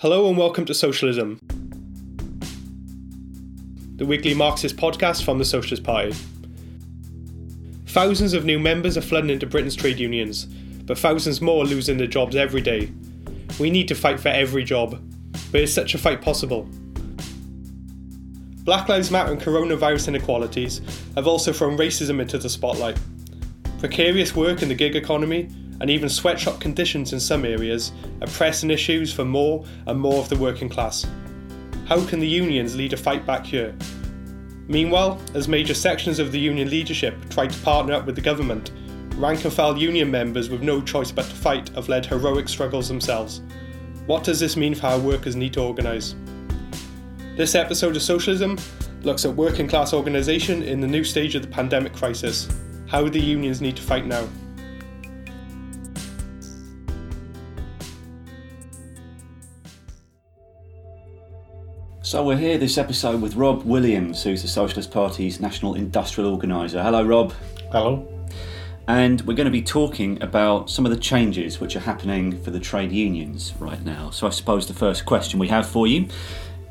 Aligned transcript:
Hello 0.00 0.28
and 0.28 0.38
welcome 0.38 0.64
to 0.64 0.74
Socialism, 0.74 1.40
the 3.96 4.06
weekly 4.06 4.32
Marxist 4.32 4.76
podcast 4.76 5.24
from 5.24 5.38
the 5.38 5.44
Socialist 5.44 5.82
Party. 5.82 6.14
Thousands 7.86 8.32
of 8.32 8.44
new 8.44 8.60
members 8.60 8.96
are 8.96 9.00
flooding 9.00 9.30
into 9.30 9.44
Britain's 9.44 9.74
trade 9.74 9.98
unions, 9.98 10.44
but 10.84 11.00
thousands 11.00 11.40
more 11.40 11.64
are 11.64 11.66
losing 11.66 11.98
their 11.98 12.06
jobs 12.06 12.36
every 12.36 12.60
day. 12.60 12.92
We 13.58 13.70
need 13.70 13.88
to 13.88 13.96
fight 13.96 14.20
for 14.20 14.28
every 14.28 14.62
job, 14.62 15.02
but 15.50 15.62
is 15.62 15.74
such 15.74 15.96
a 15.96 15.98
fight 15.98 16.22
possible? 16.22 16.68
Black 18.62 18.88
Lives 18.88 19.10
Matter 19.10 19.32
and 19.32 19.42
coronavirus 19.42 20.06
inequalities 20.06 20.80
have 21.16 21.26
also 21.26 21.52
thrown 21.52 21.76
racism 21.76 22.20
into 22.20 22.38
the 22.38 22.48
spotlight. 22.48 22.96
Precarious 23.80 24.36
work 24.36 24.62
in 24.62 24.68
the 24.68 24.76
gig 24.76 24.94
economy 24.94 25.50
and 25.80 25.90
even 25.90 26.08
sweatshop 26.08 26.60
conditions 26.60 27.12
in 27.12 27.20
some 27.20 27.44
areas 27.44 27.92
are 28.20 28.28
pressing 28.28 28.70
issues 28.70 29.12
for 29.12 29.24
more 29.24 29.64
and 29.86 30.00
more 30.00 30.16
of 30.16 30.28
the 30.28 30.36
working 30.36 30.68
class. 30.68 31.06
How 31.86 32.04
can 32.06 32.20
the 32.20 32.26
unions 32.26 32.76
lead 32.76 32.92
a 32.92 32.96
fight 32.96 33.24
back 33.24 33.46
here? 33.46 33.74
Meanwhile, 34.66 35.20
as 35.34 35.48
major 35.48 35.74
sections 35.74 36.18
of 36.18 36.32
the 36.32 36.38
union 36.38 36.68
leadership 36.68 37.14
try 37.30 37.46
to 37.46 37.62
partner 37.62 37.94
up 37.94 38.04
with 38.04 38.14
the 38.14 38.20
government, 38.20 38.70
rank 39.16 39.44
and 39.44 39.52
file 39.52 39.76
union 39.76 40.10
members 40.10 40.50
with 40.50 40.62
no 40.62 40.82
choice 40.82 41.10
but 41.10 41.24
to 41.24 41.34
fight 41.34 41.70
have 41.70 41.88
led 41.88 42.04
heroic 42.04 42.48
struggles 42.48 42.88
themselves. 42.88 43.40
What 44.06 44.24
does 44.24 44.38
this 44.40 44.56
mean 44.56 44.74
for 44.74 44.82
how 44.82 44.98
workers 44.98 45.36
need 45.36 45.54
to 45.54 45.62
organise? 45.62 46.14
This 47.36 47.54
episode 47.54 47.96
of 47.96 48.02
Socialism 48.02 48.58
looks 49.02 49.24
at 49.24 49.34
working 49.34 49.68
class 49.68 49.92
organisation 49.92 50.62
in 50.62 50.80
the 50.80 50.86
new 50.86 51.04
stage 51.04 51.34
of 51.34 51.42
the 51.42 51.48
pandemic 51.48 51.94
crisis, 51.94 52.48
how 52.88 53.08
the 53.08 53.20
unions 53.20 53.60
need 53.60 53.76
to 53.76 53.82
fight 53.82 54.06
now. 54.06 54.28
So 62.08 62.24
we're 62.24 62.38
here 62.38 62.56
this 62.56 62.78
episode 62.78 63.20
with 63.20 63.34
Rob 63.34 63.64
Williams, 63.64 64.22
who's 64.22 64.40
the 64.40 64.48
Socialist 64.48 64.90
Party's 64.90 65.40
National 65.40 65.74
Industrial 65.74 66.32
Organiser. 66.32 66.82
Hello, 66.82 67.04
Rob. 67.04 67.34
Hello. 67.70 68.08
And 68.86 69.20
we're 69.26 69.34
going 69.34 69.44
to 69.44 69.50
be 69.50 69.60
talking 69.60 70.22
about 70.22 70.70
some 70.70 70.86
of 70.86 70.90
the 70.90 70.96
changes 70.96 71.60
which 71.60 71.76
are 71.76 71.80
happening 71.80 72.42
for 72.42 72.50
the 72.50 72.60
trade 72.60 72.92
unions 72.92 73.52
right 73.58 73.84
now. 73.84 74.08
So 74.08 74.26
I 74.26 74.30
suppose 74.30 74.66
the 74.66 74.72
first 74.72 75.04
question 75.04 75.38
we 75.38 75.48
have 75.48 75.68
for 75.68 75.86
you 75.86 76.08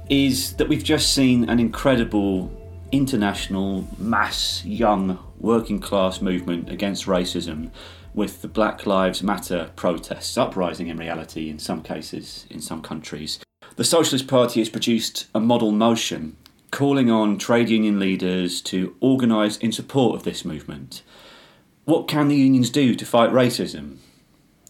is 0.09 0.53
that 0.53 0.67
we've 0.69 0.83
just 0.83 1.13
seen 1.13 1.47
an 1.47 1.59
incredible 1.59 2.51
international 2.91 3.87
mass 3.99 4.65
young 4.65 5.19
working 5.37 5.79
class 5.79 6.19
movement 6.19 6.71
against 6.71 7.05
racism 7.05 7.69
with 8.15 8.41
the 8.41 8.47
Black 8.47 8.87
Lives 8.87 9.21
Matter 9.21 9.69
protests, 9.75 10.35
uprising 10.35 10.87
in 10.87 10.97
reality 10.97 11.47
in 11.47 11.59
some 11.59 11.83
cases 11.83 12.47
in 12.49 12.59
some 12.59 12.81
countries. 12.81 13.37
The 13.77 13.83
Socialist 13.83 14.27
Party 14.27 14.59
has 14.59 14.69
produced 14.69 15.27
a 15.35 15.39
model 15.39 15.71
motion 15.71 16.35
calling 16.71 17.11
on 17.11 17.37
trade 17.37 17.69
union 17.69 17.99
leaders 17.99 18.59
to 18.61 18.95
organise 19.01 19.55
in 19.57 19.71
support 19.71 20.15
of 20.15 20.23
this 20.23 20.43
movement. 20.43 21.03
What 21.85 22.07
can 22.07 22.27
the 22.27 22.35
unions 22.35 22.71
do 22.71 22.95
to 22.95 23.05
fight 23.05 23.29
racism? 23.29 23.97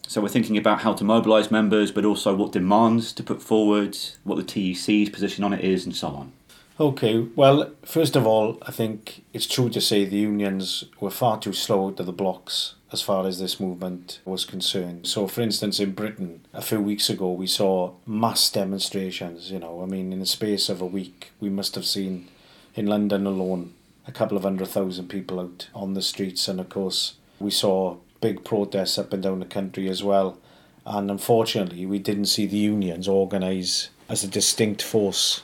So 0.06 0.20
we're 0.20 0.28
thinking 0.28 0.58
about 0.58 0.82
how 0.82 0.92
to 0.92 1.04
mobilise 1.04 1.50
members, 1.50 1.90
but 1.90 2.04
also 2.04 2.34
what 2.34 2.52
demands 2.52 3.14
to 3.14 3.22
put 3.22 3.40
forward, 3.40 3.96
what 4.24 4.36
the 4.36 4.42
TUC's 4.42 5.08
position 5.08 5.42
on 5.42 5.54
it 5.54 5.64
is, 5.64 5.86
and 5.86 5.96
so 5.96 6.08
on. 6.08 6.32
Okay, 6.80 7.26
well, 7.34 7.72
first 7.84 8.14
of 8.14 8.24
all, 8.24 8.56
I 8.62 8.70
think 8.70 9.24
it's 9.32 9.48
true 9.48 9.68
to 9.70 9.80
say 9.80 10.04
the 10.04 10.16
unions 10.16 10.84
were 11.00 11.10
far 11.10 11.40
too 11.40 11.52
slow 11.52 11.90
to 11.90 12.04
the 12.04 12.12
blocks 12.12 12.76
as 12.92 13.02
far 13.02 13.26
as 13.26 13.40
this 13.40 13.58
movement 13.58 14.20
was 14.24 14.44
concerned. 14.44 15.08
So, 15.08 15.26
for 15.26 15.40
instance, 15.40 15.80
in 15.80 15.90
Britain, 15.90 16.46
a 16.54 16.62
few 16.62 16.80
weeks 16.80 17.10
ago, 17.10 17.32
we 17.32 17.48
saw 17.48 17.94
mass 18.06 18.48
demonstrations. 18.48 19.50
You 19.50 19.58
know, 19.58 19.82
I 19.82 19.86
mean, 19.86 20.12
in 20.12 20.20
the 20.20 20.26
space 20.26 20.68
of 20.68 20.80
a 20.80 20.86
week, 20.86 21.32
we 21.40 21.50
must 21.50 21.74
have 21.74 21.84
seen 21.84 22.28
in 22.76 22.86
London 22.86 23.26
alone 23.26 23.74
a 24.06 24.12
couple 24.12 24.36
of 24.36 24.44
hundred 24.44 24.68
thousand 24.68 25.08
people 25.08 25.40
out 25.40 25.68
on 25.74 25.94
the 25.94 26.02
streets, 26.02 26.46
and 26.46 26.60
of 26.60 26.68
course, 26.68 27.14
we 27.40 27.50
saw 27.50 27.96
big 28.20 28.44
protests 28.44 28.98
up 28.98 29.12
and 29.12 29.24
down 29.24 29.40
the 29.40 29.46
country 29.46 29.88
as 29.88 30.04
well. 30.04 30.38
And 30.86 31.10
unfortunately, 31.10 31.86
we 31.86 31.98
didn't 31.98 32.26
see 32.26 32.46
the 32.46 32.56
unions 32.56 33.08
organise 33.08 33.90
as 34.08 34.22
a 34.22 34.28
distinct 34.28 34.80
force, 34.80 35.42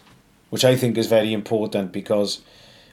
which 0.54 0.64
I 0.64 0.76
think 0.76 0.96
is 0.96 1.08
very 1.08 1.32
important 1.32 1.90
because, 1.90 2.40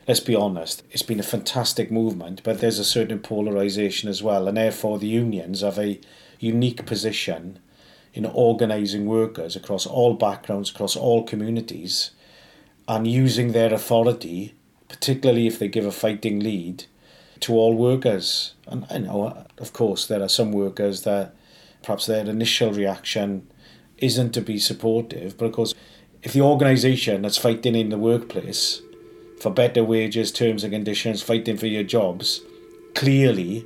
let's 0.08 0.20
be 0.20 0.34
honest, 0.34 0.82
it's 0.90 1.04
been 1.04 1.20
a 1.20 1.34
fantastic 1.36 1.92
movement, 1.92 2.42
but 2.44 2.60
there's 2.60 2.80
a 2.80 2.84
certain 2.84 3.20
polarisation 3.20 4.10
as 4.10 4.24
well. 4.24 4.48
And 4.48 4.58
therefore, 4.58 4.98
the 4.98 5.06
unions 5.06 5.62
have 5.62 5.78
a 5.78 6.00
unique 6.40 6.88
position 6.88 7.60
in 8.16 8.26
organising 8.26 9.06
workers 9.06 9.56
across 9.56 9.86
all 9.86 10.16
backgrounds, 10.16 10.72
across 10.72 10.96
all 10.96 11.24
communities, 11.24 12.10
and 12.88 13.06
using 13.06 13.52
their 13.52 13.72
authority, 13.72 14.56
particularly 14.90 15.46
if 15.46 15.60
they 15.60 15.68
give 15.68 15.86
a 15.86 15.92
fighting 15.92 16.40
lead, 16.40 16.86
to 17.42 17.54
all 17.54 17.76
workers. 17.76 18.56
And 18.66 18.88
I 18.90 18.98
know, 18.98 19.46
of 19.60 19.72
course, 19.72 20.08
there 20.08 20.24
are 20.24 20.30
some 20.30 20.52
workers 20.52 21.04
that 21.04 21.36
perhaps 21.84 22.08
their 22.08 22.26
initial 22.26 22.74
reaction 22.74 23.48
isn't 24.00 24.32
to 24.32 24.42
be 24.42 24.58
supportive, 24.58 25.38
but 25.38 25.46
of 25.46 25.52
course, 25.52 25.76
if 26.24 26.34
the 26.34 26.42
organisation 26.42 27.22
that's 27.22 27.38
fighting 27.38 27.76
in 27.76 27.90
the 27.90 27.98
workplace 27.98 28.82
for 29.40 29.50
better 29.50 29.84
wages, 29.84 30.32
terms 30.32 30.64
and 30.64 30.72
conditions, 30.74 31.22
fighting 31.22 31.58
for 31.58 31.68
your 31.68 31.84
jobs, 31.84 32.42
clearly 32.94 33.66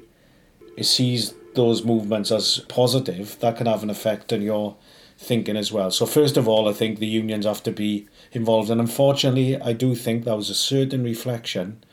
it 0.77 0.85
sees 0.85 1.33
those 1.55 1.83
movements 1.83 2.31
as 2.31 2.59
positive, 2.67 3.37
that 3.39 3.57
can 3.57 3.67
have 3.67 3.83
an 3.83 3.89
effect 3.89 4.31
on 4.31 4.41
your 4.41 4.75
thinking 5.17 5.55
as 5.55 5.71
well. 5.71 5.91
So 5.91 6.05
first 6.05 6.37
of 6.37 6.47
all, 6.47 6.67
I 6.67 6.73
think 6.73 6.99
the 6.99 7.07
unions 7.07 7.45
have 7.45 7.63
to 7.63 7.71
be 7.71 8.07
involved, 8.31 8.69
and 8.69 8.81
unfortunately, 8.81 9.59
I 9.61 9.73
do 9.73 9.95
think 9.95 10.25
that 10.25 10.35
was 10.35 10.49
a 10.49 10.55
certain 10.55 11.03
reflection 11.03 11.83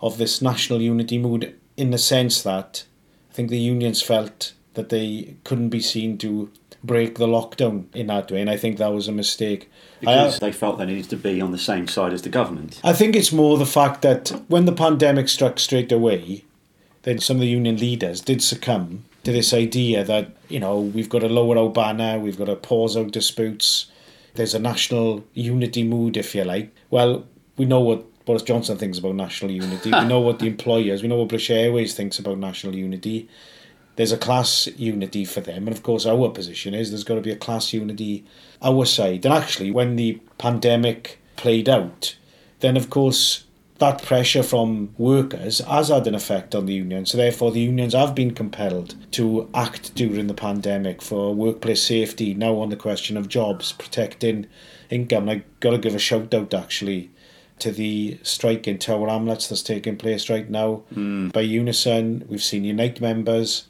of 0.00 0.18
this 0.18 0.40
national 0.42 0.80
unity 0.80 1.18
mood 1.18 1.58
in 1.76 1.90
the 1.90 1.98
sense 1.98 2.42
that 2.42 2.84
I 3.30 3.34
think 3.34 3.50
the 3.50 3.58
unions 3.58 4.02
felt 4.02 4.54
that 4.74 4.88
they 4.88 5.36
couldn't 5.44 5.70
be 5.70 5.80
seen 5.80 6.18
to 6.18 6.50
break 6.84 7.16
the 7.16 7.26
lockdown 7.26 7.86
in 7.94 8.08
that 8.08 8.30
way, 8.30 8.40
and 8.40 8.50
I 8.50 8.56
think 8.56 8.78
that 8.78 8.92
was 8.92 9.08
a 9.08 9.12
mistake. 9.12 9.70
Because 10.00 10.38
they 10.38 10.52
felt 10.52 10.78
they 10.78 10.86
needed 10.86 11.10
to 11.10 11.16
be 11.16 11.40
on 11.40 11.50
the 11.50 11.58
same 11.58 11.88
side 11.88 12.12
as 12.12 12.22
the 12.22 12.28
government. 12.28 12.80
I 12.84 12.92
think 12.92 13.16
it's 13.16 13.32
more 13.32 13.56
the 13.56 13.66
fact 13.66 14.02
that 14.02 14.28
when 14.48 14.66
the 14.66 14.72
pandemic 14.72 15.28
struck 15.28 15.58
straight 15.58 15.90
away, 15.90 16.44
then 17.02 17.18
some 17.18 17.38
of 17.38 17.40
the 17.40 17.48
union 17.48 17.76
leaders 17.76 18.20
did 18.20 18.42
succumb 18.42 19.04
to 19.24 19.32
this 19.32 19.54
idea 19.54 20.04
that, 20.04 20.32
you 20.48 20.60
know, 20.60 20.78
we've 20.78 21.08
got 21.08 21.20
to 21.20 21.28
lower 21.28 21.56
our 21.56 21.70
banner, 21.70 22.18
we've 22.18 22.38
got 22.38 22.46
to 22.46 22.56
pause 22.56 22.96
out 22.96 23.12
disputes, 23.12 23.86
there's 24.34 24.54
a 24.54 24.58
national 24.58 25.24
unity 25.32 25.82
mood, 25.82 26.16
if 26.16 26.34
you 26.34 26.44
like. 26.44 26.74
Well, 26.90 27.24
we 27.56 27.64
know 27.64 27.80
what 27.80 28.24
Boris 28.24 28.42
Johnson 28.42 28.76
thinks 28.76 28.98
about 28.98 29.14
national 29.14 29.50
unity. 29.50 29.90
we 29.90 30.04
know 30.04 30.20
what 30.20 30.38
the 30.38 30.46
employers, 30.54 31.02
we 31.02 31.08
know 31.08 31.16
what 31.16 31.28
British 31.28 31.50
Airways 31.50 31.94
thinks 31.94 32.18
about 32.18 32.38
national 32.38 32.74
unity. 32.74 33.28
There's 33.96 34.12
a 34.12 34.18
class 34.18 34.66
unity 34.76 35.24
for 35.24 35.40
them, 35.40 35.66
and 35.66 35.76
of 35.76 35.82
course, 35.82 36.04
our 36.06 36.30
position 36.30 36.74
is 36.74 36.90
there's 36.90 37.04
got 37.04 37.14
to 37.14 37.20
be 37.20 37.30
a 37.30 37.36
class 37.36 37.72
unity 37.72 38.24
our 38.62 38.84
side. 38.84 39.24
And 39.24 39.34
actually, 39.34 39.70
when 39.70 39.96
the 39.96 40.20
pandemic 40.38 41.20
played 41.36 41.68
out, 41.68 42.16
then 42.60 42.76
of 42.76 42.90
course 42.90 43.44
that 43.78 44.02
pressure 44.02 44.42
from 44.42 44.94
workers 44.96 45.58
has 45.58 45.88
had 45.88 46.06
an 46.06 46.14
effect 46.14 46.54
on 46.54 46.66
the 46.66 46.74
unions. 46.74 47.10
So 47.10 47.18
therefore, 47.18 47.50
the 47.50 47.60
unions 47.60 47.92
have 47.92 48.14
been 48.14 48.32
compelled 48.32 48.94
to 49.12 49.50
act 49.52 49.94
during 49.94 50.28
the 50.28 50.34
pandemic 50.34 51.02
for 51.02 51.34
workplace 51.34 51.82
safety. 51.82 52.34
Now 52.34 52.58
on 52.60 52.70
the 52.70 52.76
question 52.76 53.16
of 53.16 53.28
jobs, 53.28 53.72
protecting 53.72 54.46
income. 54.90 55.28
And 55.28 55.40
I 55.40 55.44
got 55.60 55.70
to 55.70 55.78
give 55.78 55.94
a 55.94 55.98
shout 55.98 56.32
out 56.32 56.54
actually 56.54 57.10
to 57.58 57.72
the 57.72 58.18
strike 58.22 58.68
in 58.68 58.78
Tower 58.78 59.08
Hamlets 59.08 59.48
that's 59.48 59.62
taking 59.62 59.96
place 59.96 60.30
right 60.30 60.48
now 60.48 60.84
mm. 60.94 61.32
by 61.32 61.40
Unison. 61.40 62.24
We've 62.28 62.42
seen 62.42 62.64
Unite 62.64 63.00
members 63.00 63.66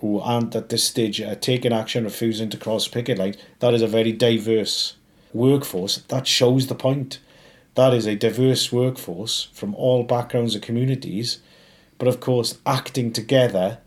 who 0.00 0.20
aren't 0.20 0.54
at 0.54 0.68
this 0.68 0.84
stage 0.84 1.20
uh, 1.20 1.34
taking 1.34 1.72
action, 1.72 2.04
refusing 2.04 2.48
to 2.50 2.56
cross 2.56 2.88
picket 2.88 3.18
lines. 3.18 3.36
That 3.58 3.74
is 3.74 3.82
a 3.82 3.88
very 3.88 4.12
diverse 4.12 4.94
workforce. 5.32 5.98
That 6.08 6.26
shows 6.26 6.66
the 6.66 6.74
point. 6.74 7.18
That 7.74 7.94
is 7.94 8.06
a 8.06 8.16
diverse 8.16 8.72
workforce 8.72 9.48
from 9.52 9.74
all 9.74 10.02
backgrounds 10.02 10.54
and 10.54 10.62
communities, 10.62 11.40
but 11.98 12.08
of 12.08 12.20
course 12.20 12.58
acting 12.66 13.12
together 13.12 13.78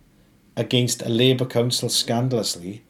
against 0.56 1.01
a 1.01 1.09
Labour 1.09 1.45
Council 1.45 1.89
scandalously 1.89 2.83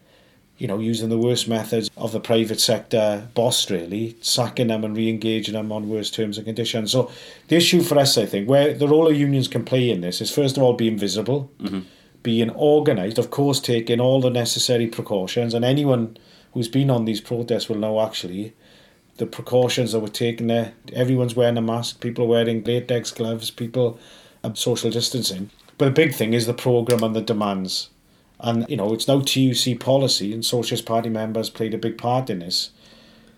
you 0.62 0.68
know, 0.68 0.78
using 0.78 1.10
the 1.10 1.18
worst 1.18 1.48
methods 1.48 1.90
of 1.98 2.12
the 2.12 2.20
private 2.20 2.62
sector 2.62 3.28
boss, 3.34 3.72
really, 3.72 4.16
sacking 4.22 4.68
them 4.68 4.84
and 4.84 4.96
re 4.96 5.10
engaging 5.10 5.56
them 5.56 5.72
on 5.72 5.90
worse 5.90 6.12
terms 6.12 6.38
and 6.38 6.46
conditions. 6.46 6.92
So, 6.92 7.12
the 7.48 7.56
issue 7.56 7.82
for 7.82 7.98
us, 7.98 8.16
I 8.16 8.28
think, 8.28 8.48
where 8.48 8.72
the 8.72 8.88
role 8.88 9.08
of 9.08 9.18
unions 9.18 9.48
can 9.48 9.66
play 9.66 9.90
in 9.90 10.02
this 10.02 10.22
is 10.22 10.30
first 10.30 10.58
of 10.58 10.64
all 10.64 10.74
being 10.74 11.00
visible, 11.00 11.50
mm-hmm. 11.60 11.80
Being 12.24 12.52
organised, 12.52 13.18
of 13.18 13.32
course, 13.32 13.60
taking 13.60 14.00
all 14.00 14.22
the 14.22 14.30
necessary 14.30 14.88
precautions. 14.88 15.54
And 15.54 15.66
anyone 15.66 16.18
who's 16.54 16.68
been 16.68 16.90
on 16.90 17.06
these 17.06 17.22
protests 17.22 17.70
will 17.70 17.78
know 17.78 18.02
actually 18.02 18.54
the 19.18 19.26
precautions 19.26 19.92
that 19.92 20.00
were 20.00 20.08
taken 20.08 20.48
there. 20.48 20.74
Everyone's 20.94 21.36
wearing 21.36 21.58
a 21.58 21.62
mask, 21.62 22.00
people 22.00 22.26
are 22.26 22.30
wearing 22.30 22.64
latex 22.64 23.12
gloves, 23.12 23.52
people 23.52 24.00
are 24.44 24.56
social 24.56 24.90
distancing. 24.90 25.50
But 25.78 25.86
the 25.86 25.92
big 25.92 26.14
thing 26.14 26.34
is 26.34 26.46
the 26.46 26.54
programme 26.54 27.04
and 27.04 27.16
the 27.16 27.22
demands 27.22 27.90
And, 28.44 28.68
you 28.68 28.76
know, 28.76 28.92
it's 28.94 29.08
now 29.08 29.22
TUC 29.22 29.80
policy, 29.80 30.34
and 30.34 30.44
Socialist 30.44 30.86
Party 30.86 31.10
members 31.10 31.50
played 31.50 31.76
a 31.76 31.78
big 31.78 31.98
part 31.98 32.30
in 32.30 32.40
this, 32.40 32.72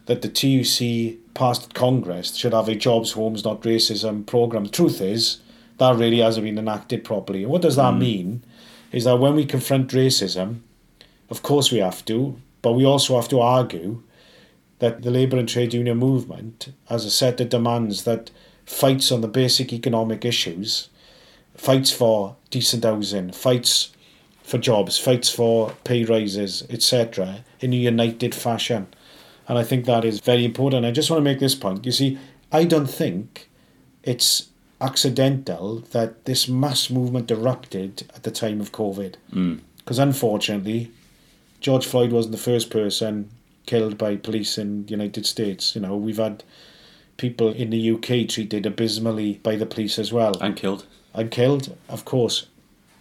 that 0.05 0.21
the 0.21 0.29
TUC 0.29 1.17
passed 1.33 1.65
at 1.65 1.73
Congress 1.73 2.35
should 2.35 2.53
have 2.53 2.69
a 2.69 2.75
jobs, 2.75 3.11
homes, 3.11 3.43
not 3.43 3.61
racism 3.63 4.25
programme. 4.25 4.63
The 4.65 4.69
truth 4.69 5.01
is, 5.01 5.39
that 5.77 5.97
really 5.97 6.19
hasn't 6.19 6.45
been 6.45 6.57
enacted 6.57 7.03
properly. 7.03 7.43
And 7.43 7.51
what 7.51 7.61
does 7.61 7.75
that 7.75 7.93
mm. 7.93 7.99
mean? 7.99 8.43
Is 8.93 9.03
that 9.03 9.17
when 9.17 9.35
we 9.35 9.45
confront 9.45 9.91
racism, 9.91 10.61
of 11.29 11.41
course 11.41 11.71
we 11.71 11.79
have 11.79 12.05
to, 12.05 12.37
but 12.61 12.73
we 12.73 12.85
also 12.85 13.15
have 13.15 13.27
to 13.29 13.41
argue 13.41 14.03
that 14.79 15.01
the 15.01 15.11
labour 15.11 15.37
and 15.37 15.49
trade 15.49 15.73
union 15.73 15.97
movement 15.97 16.71
has 16.89 17.03
a 17.03 17.11
set 17.11 17.41
of 17.41 17.49
demands 17.49 18.03
that 18.03 18.31
fights 18.65 19.11
on 19.11 19.21
the 19.21 19.27
basic 19.27 19.73
economic 19.73 20.23
issues, 20.23 20.89
fights 21.55 21.91
for 21.91 22.35
decent 22.51 22.83
housing, 22.83 23.31
fights 23.31 23.91
for 24.43 24.57
jobs, 24.57 24.97
fights 24.97 25.29
for 25.29 25.73
pay 25.83 26.03
rises, 26.03 26.63
etc., 26.69 27.43
in 27.61 27.73
a 27.73 27.77
united 27.77 28.35
fashion. 28.35 28.87
And 29.47 29.57
I 29.57 29.63
think 29.63 29.85
that 29.85 30.05
is 30.05 30.19
very 30.19 30.45
important. 30.45 30.85
I 30.85 30.91
just 30.91 31.09
want 31.09 31.19
to 31.19 31.29
make 31.29 31.39
this 31.39 31.55
point. 31.55 31.85
You 31.85 31.91
see, 31.91 32.19
I 32.51 32.63
don't 32.63 32.87
think 32.87 33.49
it's 34.03 34.49
accidental 34.83 35.79
that 35.91 36.25
this 36.25 36.47
mass 36.47 36.89
movement 36.89 37.31
erupted 37.31 38.03
at 38.15 38.23
the 38.23 38.31
time 38.31 38.59
of 38.59 38.71
COVID. 38.71 39.15
Because 39.77 39.99
mm. 39.99 40.03
unfortunately, 40.03 40.91
George 41.61 41.85
Floyd 41.85 42.11
wasn't 42.11 42.33
the 42.33 42.37
first 42.37 42.69
person 42.69 43.29
killed 43.65 43.97
by 43.97 44.17
police 44.17 44.57
in 44.57 44.85
the 44.85 44.91
United 44.91 45.25
States. 45.25 45.75
You 45.75 45.81
know, 45.81 45.95
we've 45.95 46.17
had 46.17 46.43
people 47.17 47.49
in 47.53 47.69
the 47.69 47.91
UK 47.91 48.27
treated 48.27 48.65
abysmally 48.65 49.39
by 49.43 49.55
the 49.55 49.65
police 49.65 49.97
as 49.97 50.11
well. 50.11 50.37
And 50.41 50.55
killed. 50.55 50.85
And 51.13 51.31
killed, 51.31 51.75
of 51.87 52.03
course. 52.03 52.47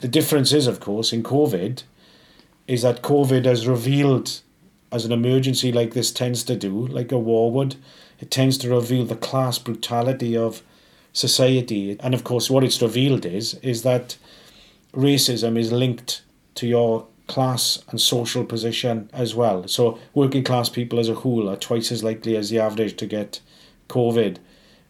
The 0.01 0.09
difference 0.09 0.53
is, 0.53 0.67
of 0.67 0.81
course, 0.81 1.13
in 1.13 1.23
COVID, 1.23 1.83
is 2.69 2.83
that 2.83 3.03
COVID 3.03 3.45
has 3.45 3.67
revealed, 3.67 4.41
as 4.93 5.05
an 5.05 5.13
emergency 5.13 5.73
like 5.73 5.95
this 5.95 6.13
tends 6.13 6.45
to 6.45 6.57
do, 6.57 6.87
like 6.87 7.11
a 7.11 7.19
war 7.19 7.51
would, 7.51 7.77
it 8.21 8.31
tends 8.31 8.57
to 8.59 8.71
reveal 8.71 9.05
the 9.05 9.17
class 9.17 9.59
brutality 9.59 10.37
of 10.37 10.63
society. 11.13 11.97
And 12.01 12.15
of 12.15 12.25
course, 12.25 12.51
what 12.51 12.65
it's 12.65 12.83
revealed 12.83 13.27
is, 13.27 13.55
is 13.63 13.83
that 13.83 14.17
racism 14.93 15.59
is 15.59 15.73
linked 15.73 16.23
to 16.57 16.67
your 16.67 17.07
class 17.27 17.83
and 17.89 18.01
social 18.01 18.45
position 18.45 19.09
as 19.13 19.35
well. 19.35 19.67
So 19.69 19.99
working 20.15 20.45
class 20.45 20.69
people 20.69 20.99
as 20.99 21.09
a 21.09 21.15
whole 21.15 21.49
are 21.49 21.57
twice 21.57 21.93
as 21.93 22.05
likely 22.05 22.37
as 22.37 22.51
the 22.51 22.59
average 22.59 22.97
to 22.97 23.07
get 23.07 23.41
COVID. 23.89 24.39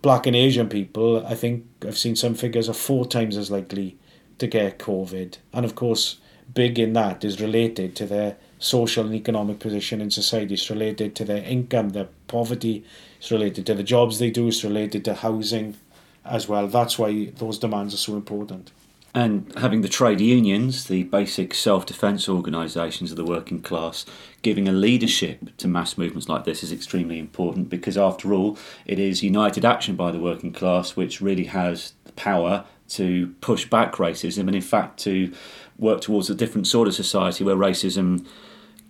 Black 0.00 0.26
and 0.26 0.34
Asian 0.34 0.68
people, 0.68 1.24
I 1.24 1.34
think 1.34 1.66
I've 1.86 1.98
seen 1.98 2.16
some 2.16 2.34
figures 2.34 2.68
are 2.68 2.74
four 2.74 3.06
times 3.06 3.36
as 3.36 3.50
likely 3.50 3.96
to 4.38 4.46
get 4.48 4.80
COVID. 4.80 5.38
And 5.52 5.64
of 5.64 5.76
course, 5.76 6.18
big 6.52 6.78
in 6.78 6.92
that 6.94 7.24
is 7.24 7.40
related 7.40 7.94
to 7.96 8.06
their 8.06 8.36
social 8.58 9.06
and 9.06 9.14
economic 9.14 9.60
position 9.60 10.00
in 10.00 10.10
society. 10.10 10.54
It's 10.54 10.70
related 10.70 11.14
to 11.16 11.24
their 11.24 11.44
income, 11.44 11.90
their 11.90 12.08
poverty. 12.26 12.84
It's 13.18 13.30
related 13.30 13.66
to 13.66 13.74
the 13.74 13.84
jobs 13.84 14.18
they 14.18 14.30
do. 14.30 14.48
It's 14.48 14.64
related 14.64 15.04
to 15.04 15.14
housing 15.14 15.76
as 16.24 16.48
well. 16.48 16.66
That's 16.68 16.98
why 16.98 17.26
those 17.36 17.58
demands 17.58 17.94
are 17.94 17.98
so 17.98 18.14
important. 18.14 18.72
And 19.14 19.52
having 19.58 19.82
the 19.82 19.90
trade 19.90 20.22
unions, 20.22 20.86
the 20.86 21.02
basic 21.02 21.52
self 21.52 21.84
defence 21.84 22.30
organisations 22.30 23.10
of 23.10 23.18
the 23.18 23.24
working 23.24 23.60
class, 23.60 24.06
giving 24.40 24.66
a 24.66 24.72
leadership 24.72 25.54
to 25.58 25.68
mass 25.68 25.98
movements 25.98 26.30
like 26.30 26.44
this 26.44 26.62
is 26.62 26.72
extremely 26.72 27.18
important 27.18 27.68
because, 27.68 27.98
after 27.98 28.32
all, 28.32 28.56
it 28.86 28.98
is 28.98 29.22
united 29.22 29.66
action 29.66 29.96
by 29.96 30.10
the 30.10 30.18
working 30.18 30.52
class 30.52 30.96
which 30.96 31.20
really 31.20 31.44
has 31.44 31.92
the 32.04 32.12
power 32.12 32.64
to 32.88 33.34
push 33.42 33.68
back 33.68 33.94
racism 33.96 34.46
and, 34.46 34.54
in 34.54 34.62
fact, 34.62 34.98
to 35.00 35.30
work 35.78 36.00
towards 36.00 36.30
a 36.30 36.34
different 36.34 36.66
sort 36.66 36.88
of 36.88 36.94
society 36.94 37.44
where 37.44 37.56
racism 37.56 38.26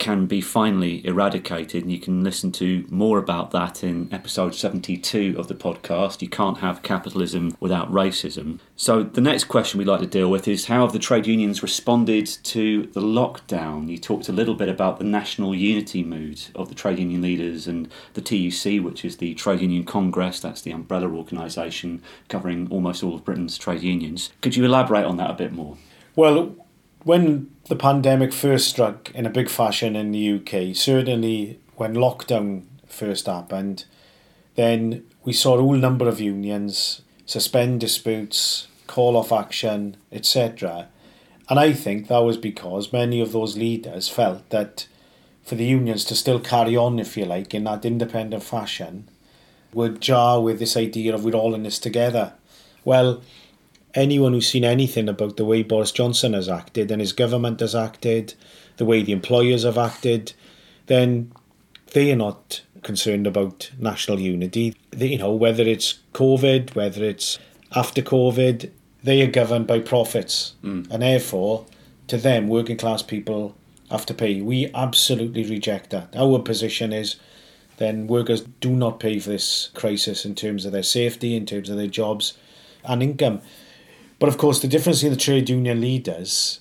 can 0.03 0.27
be 0.27 0.41
finally 0.41 1.07
eradicated. 1.07 1.85
And 1.85 1.93
you 1.93 2.01
can 2.01 2.25
listen 2.25 2.51
to 2.53 2.85
more 2.91 3.19
about 3.19 3.53
that 3.53 3.85
in 3.85 4.13
episode 4.13 4.53
72 4.53 5.37
of 5.39 5.47
the 5.47 5.55
podcast. 5.55 6.21
You 6.21 6.29
can't 6.29 6.59
have 6.59 6.83
capitalism 6.83 7.57
without 7.61 7.91
racism. 7.91 8.59
So, 8.75 9.05
the 9.05 9.21
next 9.21 9.45
question 9.45 9.79
we'd 9.79 9.87
like 9.87 10.01
to 10.01 10.07
deal 10.07 10.29
with 10.29 10.49
is 10.49 10.67
how 10.67 10.83
have 10.83 10.93
the 10.93 10.99
trade 10.99 11.29
unions 11.29 11.63
responded 11.63 12.27
to 12.27 12.87
the 12.87 13.01
lockdown? 13.01 13.89
You 13.89 13.97
talked 13.97 14.29
a 14.29 14.33
little 14.33 14.55
bit 14.55 14.69
about 14.69 14.99
the 14.99 15.05
national 15.05 15.55
unity 15.55 16.03
mood 16.03 16.43
of 16.57 16.69
the 16.69 16.75
trade 16.75 16.99
union 16.99 17.23
leaders 17.23 17.69
and 17.69 17.89
the 18.15 18.21
TUC, 18.21 18.83
which 18.85 19.05
is 19.05 19.19
the 19.19 19.35
Trade 19.35 19.61
Union 19.61 19.85
Congress, 19.85 20.41
that's 20.41 20.63
the 20.63 20.73
umbrella 20.73 21.09
organisation 21.09 22.03
covering 22.29 22.67
almost 22.71 23.05
all 23.05 23.15
of 23.15 23.25
Britain's 23.25 23.57
trade 23.57 23.83
unions. 23.83 24.33
Could 24.41 24.57
you 24.57 24.65
elaborate 24.65 25.05
on 25.05 25.17
that 25.19 25.31
a 25.31 25.35
bit 25.35 25.53
more? 25.53 25.77
Well, 26.17 26.57
when 27.05 27.51
the 27.69 27.77
pandemic 27.77 28.33
first 28.33 28.69
struck 28.69 29.11
in 29.15 29.27
a 29.27 29.31
big 29.31 29.49
fashion 29.49 29.97
in 29.97 30.13
the 30.13 30.35
UK, 30.35 30.77
certainly 30.77 31.59
when 31.77 31.95
lockdown 31.95 32.65
first 32.87 33.27
happened, 33.27 33.85
then 34.55 35.05
we 35.25 35.33
saw 35.33 35.55
a 35.55 35.63
whole 35.63 35.75
number 35.75 36.09
of 36.09 36.21
unions 36.21 37.03
suspend 37.27 37.81
disputes, 37.81 38.69
call 38.87 39.17
off 39.17 39.33
action, 39.33 39.97
etc. 40.11 40.89
And 41.49 41.59
I 41.59 41.73
think 41.73 42.09
that 42.09 42.19
was 42.19 42.37
because 42.37 42.93
many 42.93 43.21
of 43.21 43.33
those 43.33 43.57
leaders 43.57 44.09
felt 44.09 44.49
that 44.51 44.87
for 45.43 45.55
the 45.55 45.65
unions 45.65 46.05
to 46.07 46.15
still 46.15 46.39
carry 46.39 46.77
on, 46.77 46.99
if 46.99 47.17
you 47.17 47.25
like, 47.25 47.55
in 47.55 47.65
that 47.65 47.85
independent 47.85 48.43
fashion, 48.43 49.09
would 49.73 50.01
jar 50.01 50.41
with 50.41 50.59
this 50.59 50.77
idea 50.77 51.15
of 51.15 51.25
we're 51.25 51.35
all 51.35 51.55
in 51.55 51.63
this 51.63 51.79
together. 51.79 52.35
Well, 52.85 53.23
anyone 53.95 54.33
who's 54.33 54.49
seen 54.49 54.65
anything 54.65 55.09
about 55.09 55.37
the 55.37 55.45
way 55.45 55.63
Boris 55.63 55.93
Johnson 55.93 56.33
has 56.33 56.49
acted 56.49 56.91
and 56.91 57.01
his 57.01 57.13
government 57.13 57.61
has 57.61 57.75
acted, 57.75 58.35
the 58.77 58.85
way 58.85 59.03
the 59.03 59.13
employers 59.13 59.65
have 59.65 59.79
acted, 59.79 60.33
then 60.87 61.33
they 61.93 62.11
are 62.13 62.17
not 62.17 62.63
concerned 62.83 63.27
about 63.27 63.71
national 63.79 64.19
unity. 64.19 64.75
They, 64.91 65.09
you 65.09 65.19
know, 65.19 65.33
whether 65.33 65.63
it's 65.63 65.99
COVID, 66.15 66.75
whether 66.75 67.05
it's 67.05 67.39
after 67.75 68.03
COVID, 68.03 68.71
they 69.03 69.23
are 69.23 69.31
governed 69.31 69.67
by 69.67 69.81
profits. 69.81 70.55
Mm. 70.63 70.91
And 70.91 71.03
therefore, 71.03 71.67
to 72.09 72.17
them, 72.17 72.49
working 72.49 72.77
class 72.77 73.03
people 73.03 73.57
have 73.91 74.07
to 74.07 74.15
pay. 74.15 74.41
We 74.41 74.71
absolutely 74.75 75.45
reject 75.45 75.91
that. 75.91 76.15
Our 76.17 76.39
position 76.39 76.93
is 76.93 77.17
then 77.79 78.07
workers 78.07 78.43
do 78.61 78.71
not 78.71 79.01
pay 79.01 79.19
for 79.19 79.31
this 79.31 79.71
crisis 79.75 80.25
in 80.25 80.35
terms 80.35 80.65
of 80.65 80.73
their 80.73 80.83
safety, 80.83 81.35
in 81.37 81.47
terms 81.47 81.69
of 81.69 81.77
their 81.77 81.87
jobs 81.87 82.35
and 82.85 83.03
income. 83.03 83.41
But 84.23 84.29
of 84.29 84.39
course, 84.39 84.61
the 84.61 84.69
difference 84.69 85.03
in 85.03 85.11
the 85.11 85.17
trade 85.17 85.51
union 85.51 85.81
leaders, 85.81 86.61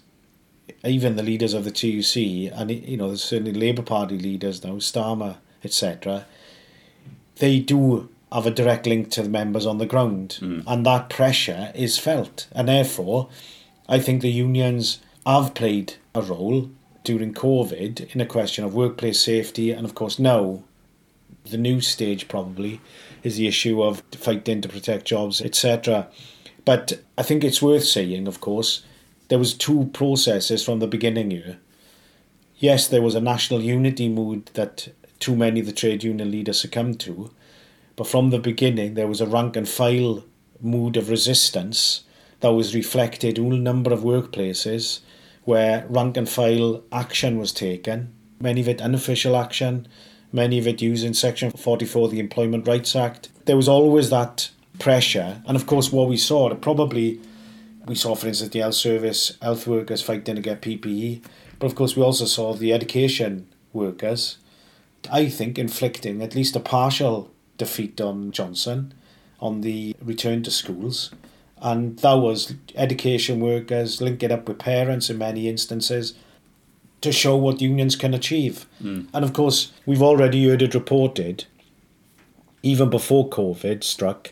even 0.84 1.16
the 1.16 1.22
leaders 1.22 1.54
of 1.54 1.64
the 1.64 1.70
TUC, 1.70 2.52
and 2.52 2.72
you 2.72 2.98
know, 2.98 3.14
certainly 3.14 3.54
Labour 3.54 3.84
Party 3.84 4.18
leaders 4.18 4.64
now, 4.64 4.78
Starmer, 4.78 5.38
etc., 5.64 6.26
they 7.36 7.60
do 7.60 8.10
have 8.32 8.48
a 8.48 8.50
direct 8.50 8.88
link 8.88 9.12
to 9.12 9.22
the 9.22 9.30
members 9.30 9.68
on 9.68 9.78
the 9.78 9.86
ground, 9.86 10.40
mm. 10.42 10.64
and 10.66 10.88
that 10.88 11.12
pressure 11.12 11.72
is 11.76 12.00
felt, 12.00 12.48
and 12.52 12.68
therefore, 12.68 13.30
I 13.88 14.00
think 14.00 14.24
the 14.24 14.32
unions 14.32 15.00
have 15.24 15.54
played 15.54 15.98
a 16.16 16.24
role 16.24 16.72
during 17.04 17.32
COVID 17.32 18.16
in 18.16 18.22
a 18.22 18.26
question 18.26 18.66
of 18.66 18.74
workplace 18.74 19.22
safety, 19.22 19.70
and 19.70 19.86
of 19.86 19.94
course 19.94 20.18
now, 20.18 20.64
the 21.46 21.60
new 21.60 21.80
stage 21.80 22.28
probably 22.28 22.82
is 23.22 23.38
the 23.38 23.46
issue 23.46 23.84
of 23.84 24.02
fighting 24.14 24.62
to 24.62 24.68
protect 24.68 25.06
jobs, 25.06 25.42
etc. 25.42 26.08
But 26.72 27.02
I 27.18 27.24
think 27.24 27.44
it's 27.44 27.62
worth 27.62 27.84
saying, 27.84 28.30
of 28.30 28.40
course, 28.40 28.84
there 29.28 29.38
was 29.38 29.54
two 29.54 29.90
processes 29.92 30.64
from 30.64 30.80
the 30.80 30.88
beginning 30.88 31.32
here. 31.32 31.60
Yes, 32.60 32.88
there 32.88 33.02
was 33.02 33.14
a 33.14 33.20
national 33.20 33.60
unity 33.60 34.08
mood 34.08 34.50
that 34.54 34.88
too 35.20 35.36
many 35.36 35.60
of 35.60 35.66
the 35.66 35.74
trade 35.74 36.06
union 36.06 36.32
leaders 36.32 36.62
succumbed 36.62 37.02
to, 37.02 37.30
but 37.98 38.08
from 38.08 38.30
the 38.30 38.40
beginning 38.40 38.94
there 38.94 39.10
was 39.10 39.20
a 39.20 39.28
rank 39.28 39.58
and 39.58 39.68
file 39.68 40.24
mood 40.62 40.96
of 40.96 41.10
resistance 41.10 42.06
that 42.40 42.54
was 42.54 42.74
reflected 42.74 43.38
in 43.38 43.52
a 43.52 43.58
number 43.58 43.92
of 43.92 44.00
workplaces 44.00 45.02
where 45.44 45.86
rank 45.90 46.16
and 46.16 46.30
file 46.30 46.86
action 46.94 47.38
was 47.38 47.52
taken, 47.52 48.14
many 48.40 48.62
of 48.62 48.70
it 48.70 48.82
unofficial 48.82 49.36
action, 49.36 49.90
many 50.32 50.58
of 50.58 50.68
it 50.68 50.82
using 50.82 51.14
Section 51.14 51.52
44 51.52 52.06
of 52.06 52.12
the 52.12 52.22
Employment 52.22 52.66
Rights 52.66 52.96
Act. 52.96 53.28
There 53.44 53.58
was 53.58 53.68
always 53.68 54.10
that 54.10 54.52
pressure. 54.80 55.42
And 55.46 55.56
of 55.56 55.66
course, 55.68 55.92
what 55.92 56.10
we 56.10 56.18
saw, 56.18 56.54
probably, 56.56 57.20
we 57.86 57.96
saw, 57.96 58.16
for 58.16 58.28
instance, 58.28 58.52
the 58.52 58.60
health 58.60 58.76
service, 58.76 59.38
health 59.42 59.68
workers 59.68 60.02
fighting 60.02 60.36
to 60.36 60.42
get 60.42 60.62
PPE. 60.62 61.24
But 61.60 61.68
of 61.68 61.76
course, 61.76 61.96
we 61.96 62.04
also 62.04 62.26
saw 62.26 62.54
the 62.54 62.74
education 62.74 63.48
workers, 63.74 64.38
I 65.12 65.30
think, 65.30 65.58
inflicting 65.60 66.22
at 66.22 66.36
least 66.36 66.56
a 66.56 66.60
partial 66.60 67.32
defeat 67.58 68.02
on 68.02 68.32
Johnson 68.32 68.94
on 69.40 69.62
the 69.62 69.96
return 70.02 70.44
to 70.44 70.52
schools. 70.52 71.12
And 71.62 72.00
that 72.00 72.14
was 72.14 72.56
education 72.76 73.40
workers 73.40 74.02
linking 74.02 74.32
up 74.32 74.48
with 74.48 74.60
parents 74.60 75.10
in 75.10 75.20
many 75.20 75.48
instances 75.48 76.16
to 77.02 77.12
show 77.12 77.36
what 77.36 77.62
unions 77.62 77.96
can 77.96 78.14
achieve. 78.14 78.66
Mm. 78.82 79.08
And 79.14 79.26
of 79.26 79.34
course, 79.34 79.72
we've 79.86 80.02
already 80.02 80.48
heard 80.48 80.62
it 80.62 80.74
reported, 80.74 81.46
even 82.64 82.90
before 82.90 83.30
COVID 83.30 83.84
struck, 83.84 84.32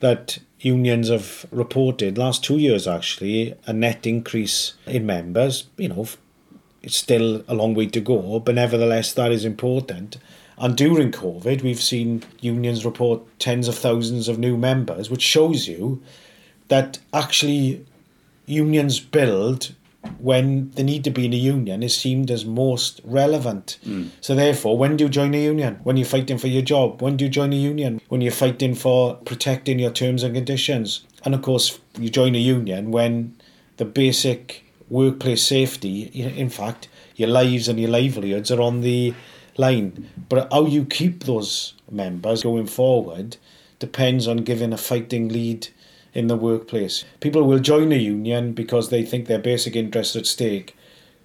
that 0.00 0.38
unions 0.60 1.08
have 1.08 1.46
reported 1.50 2.18
last 2.18 2.42
two 2.42 2.58
years 2.58 2.86
actually 2.88 3.54
a 3.66 3.72
net 3.72 4.06
increase 4.06 4.74
in 4.86 5.06
members 5.06 5.68
you 5.76 5.88
know 5.88 6.06
it's 6.82 6.96
still 6.96 7.44
a 7.48 7.54
long 7.54 7.74
way 7.74 7.86
to 7.86 8.00
go, 8.00 8.40
but 8.40 8.54
nevertheless, 8.54 9.12
that 9.14 9.32
is 9.32 9.44
important. 9.44 10.16
And 10.56 10.76
during 10.76 11.12
COVID, 11.12 11.62
we've 11.62 11.80
seen 11.80 12.22
unions 12.40 12.84
report 12.84 13.22
tens 13.38 13.68
of 13.68 13.76
thousands 13.76 14.28
of 14.28 14.38
new 14.38 14.56
members, 14.56 15.10
which 15.10 15.22
shows 15.22 15.68
you 15.68 16.02
that 16.68 16.98
actually 17.12 17.84
unions 18.46 19.00
build 19.00 19.74
when 20.18 20.70
the 20.72 20.82
need 20.82 21.04
to 21.04 21.10
be 21.10 21.26
in 21.26 21.32
a 21.32 21.36
union 21.36 21.82
is 21.82 21.96
seemed 21.96 22.30
as 22.30 22.44
most 22.44 23.00
relevant. 23.04 23.78
Mm. 23.86 24.10
So 24.20 24.34
therefore, 24.34 24.76
when 24.76 24.96
do 24.96 25.04
you 25.04 25.10
join 25.10 25.34
a 25.34 25.42
union? 25.42 25.80
When 25.82 25.96
you're 25.96 26.06
fighting 26.06 26.38
for 26.38 26.48
your 26.48 26.62
job. 26.62 27.02
When 27.02 27.16
do 27.16 27.24
you 27.24 27.30
join 27.30 27.52
a 27.52 27.56
union? 27.56 28.00
When 28.08 28.20
you're 28.20 28.32
fighting 28.32 28.74
for 28.74 29.16
protecting 29.16 29.78
your 29.78 29.90
terms 29.90 30.22
and 30.22 30.34
conditions. 30.34 31.04
And 31.24 31.34
of 31.34 31.42
course, 31.42 31.78
you 31.98 32.08
join 32.08 32.34
a 32.34 32.38
union 32.38 32.90
when 32.90 33.36
the 33.76 33.84
basic 33.84 34.64
workplace 34.88 35.42
safety, 35.42 36.02
in 36.02 36.48
fact, 36.48 36.88
your 37.16 37.28
lives 37.28 37.68
and 37.68 37.78
your 37.78 37.90
livelihoods 37.90 38.50
are 38.50 38.60
on 38.60 38.80
the 38.80 39.14
line. 39.56 40.08
But 40.28 40.52
how 40.52 40.66
you 40.66 40.84
keep 40.84 41.24
those 41.24 41.74
members 41.90 42.42
going 42.42 42.66
forward 42.66 43.36
depends 43.78 44.26
on 44.26 44.38
giving 44.38 44.72
a 44.72 44.78
fighting 44.78 45.28
lead 45.28 45.68
in 46.14 46.26
the 46.26 46.36
workplace. 46.36 47.04
People 47.20 47.44
will 47.44 47.58
join 47.58 47.92
a 47.92 47.96
union 47.96 48.52
because 48.52 48.88
they 48.88 49.04
think 49.04 49.26
their 49.26 49.38
basic 49.38 49.76
interests 49.76 50.16
at 50.16 50.26
stake. 50.26 50.76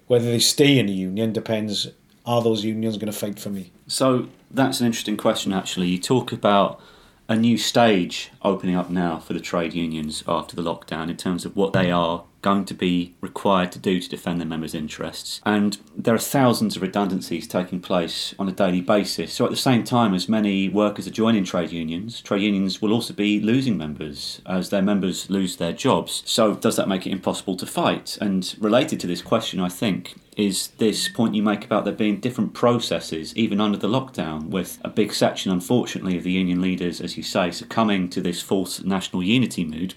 Whether 0.06 0.26
they 0.26 0.38
stay 0.38 0.78
in 0.78 0.88
a 0.88 0.92
union 0.92 1.32
depends 1.32 1.88
are 2.26 2.42
those 2.42 2.64
unions 2.64 2.96
going 2.96 3.12
to 3.12 3.18
fight 3.18 3.38
for 3.38 3.50
me? 3.50 3.72
So 3.86 4.28
that's 4.50 4.80
an 4.80 4.86
interesting 4.86 5.16
question, 5.16 5.52
actually. 5.52 5.88
You 5.88 5.98
talk 5.98 6.32
about 6.32 6.80
a 7.28 7.36
new 7.36 7.56
stage 7.56 8.30
opening 8.42 8.76
up 8.76 8.90
now 8.90 9.18
for 9.18 9.32
the 9.32 9.40
trade 9.40 9.72
unions 9.72 10.22
after 10.28 10.54
the 10.54 10.62
lockdown 10.62 11.08
in 11.08 11.16
terms 11.16 11.44
of 11.44 11.56
what 11.56 11.72
they 11.72 11.90
are 11.90 12.24
going 12.44 12.66
to 12.66 12.74
be 12.74 13.14
required 13.22 13.72
to 13.72 13.78
do 13.78 13.98
to 13.98 14.08
defend 14.08 14.38
their 14.38 14.46
members' 14.46 14.74
interests. 14.74 15.40
And 15.46 15.78
there 15.96 16.14
are 16.14 16.18
thousands 16.18 16.76
of 16.76 16.82
redundancies 16.82 17.48
taking 17.48 17.80
place 17.80 18.34
on 18.38 18.50
a 18.50 18.52
daily 18.52 18.82
basis. 18.82 19.32
So, 19.32 19.46
at 19.46 19.50
the 19.50 19.56
same 19.56 19.82
time 19.82 20.12
as 20.12 20.28
many 20.28 20.68
workers 20.68 21.06
are 21.06 21.10
joining 21.10 21.44
trade 21.44 21.72
unions, 21.72 22.20
trade 22.20 22.42
unions 22.42 22.82
will 22.82 22.92
also 22.92 23.14
be 23.14 23.40
losing 23.40 23.78
members 23.78 24.42
as 24.44 24.68
their 24.68 24.82
members 24.82 25.30
lose 25.30 25.56
their 25.56 25.72
jobs. 25.72 26.22
So, 26.26 26.54
does 26.54 26.76
that 26.76 26.86
make 26.86 27.06
it 27.06 27.12
impossible 27.12 27.56
to 27.56 27.66
fight? 27.66 28.18
And 28.20 28.54
related 28.60 29.00
to 29.00 29.06
this 29.06 29.22
question, 29.22 29.58
I 29.58 29.70
think, 29.70 30.14
is 30.36 30.68
this 30.78 31.08
point 31.08 31.34
you 31.34 31.42
make 31.42 31.64
about 31.64 31.84
there 31.84 31.94
being 31.94 32.20
different 32.20 32.54
processes 32.54 33.36
even 33.36 33.60
under 33.60 33.78
the 33.78 33.88
lockdown, 33.88 34.48
with 34.48 34.78
a 34.82 34.88
big 34.88 35.12
section, 35.12 35.52
unfortunately, 35.52 36.16
of 36.16 36.24
the 36.24 36.32
union 36.32 36.60
leaders, 36.60 37.00
as 37.00 37.16
you 37.16 37.22
say, 37.22 37.50
succumbing 37.50 38.08
to 38.10 38.20
this 38.20 38.42
false 38.42 38.82
national 38.82 39.22
unity 39.22 39.64
mood 39.64 39.94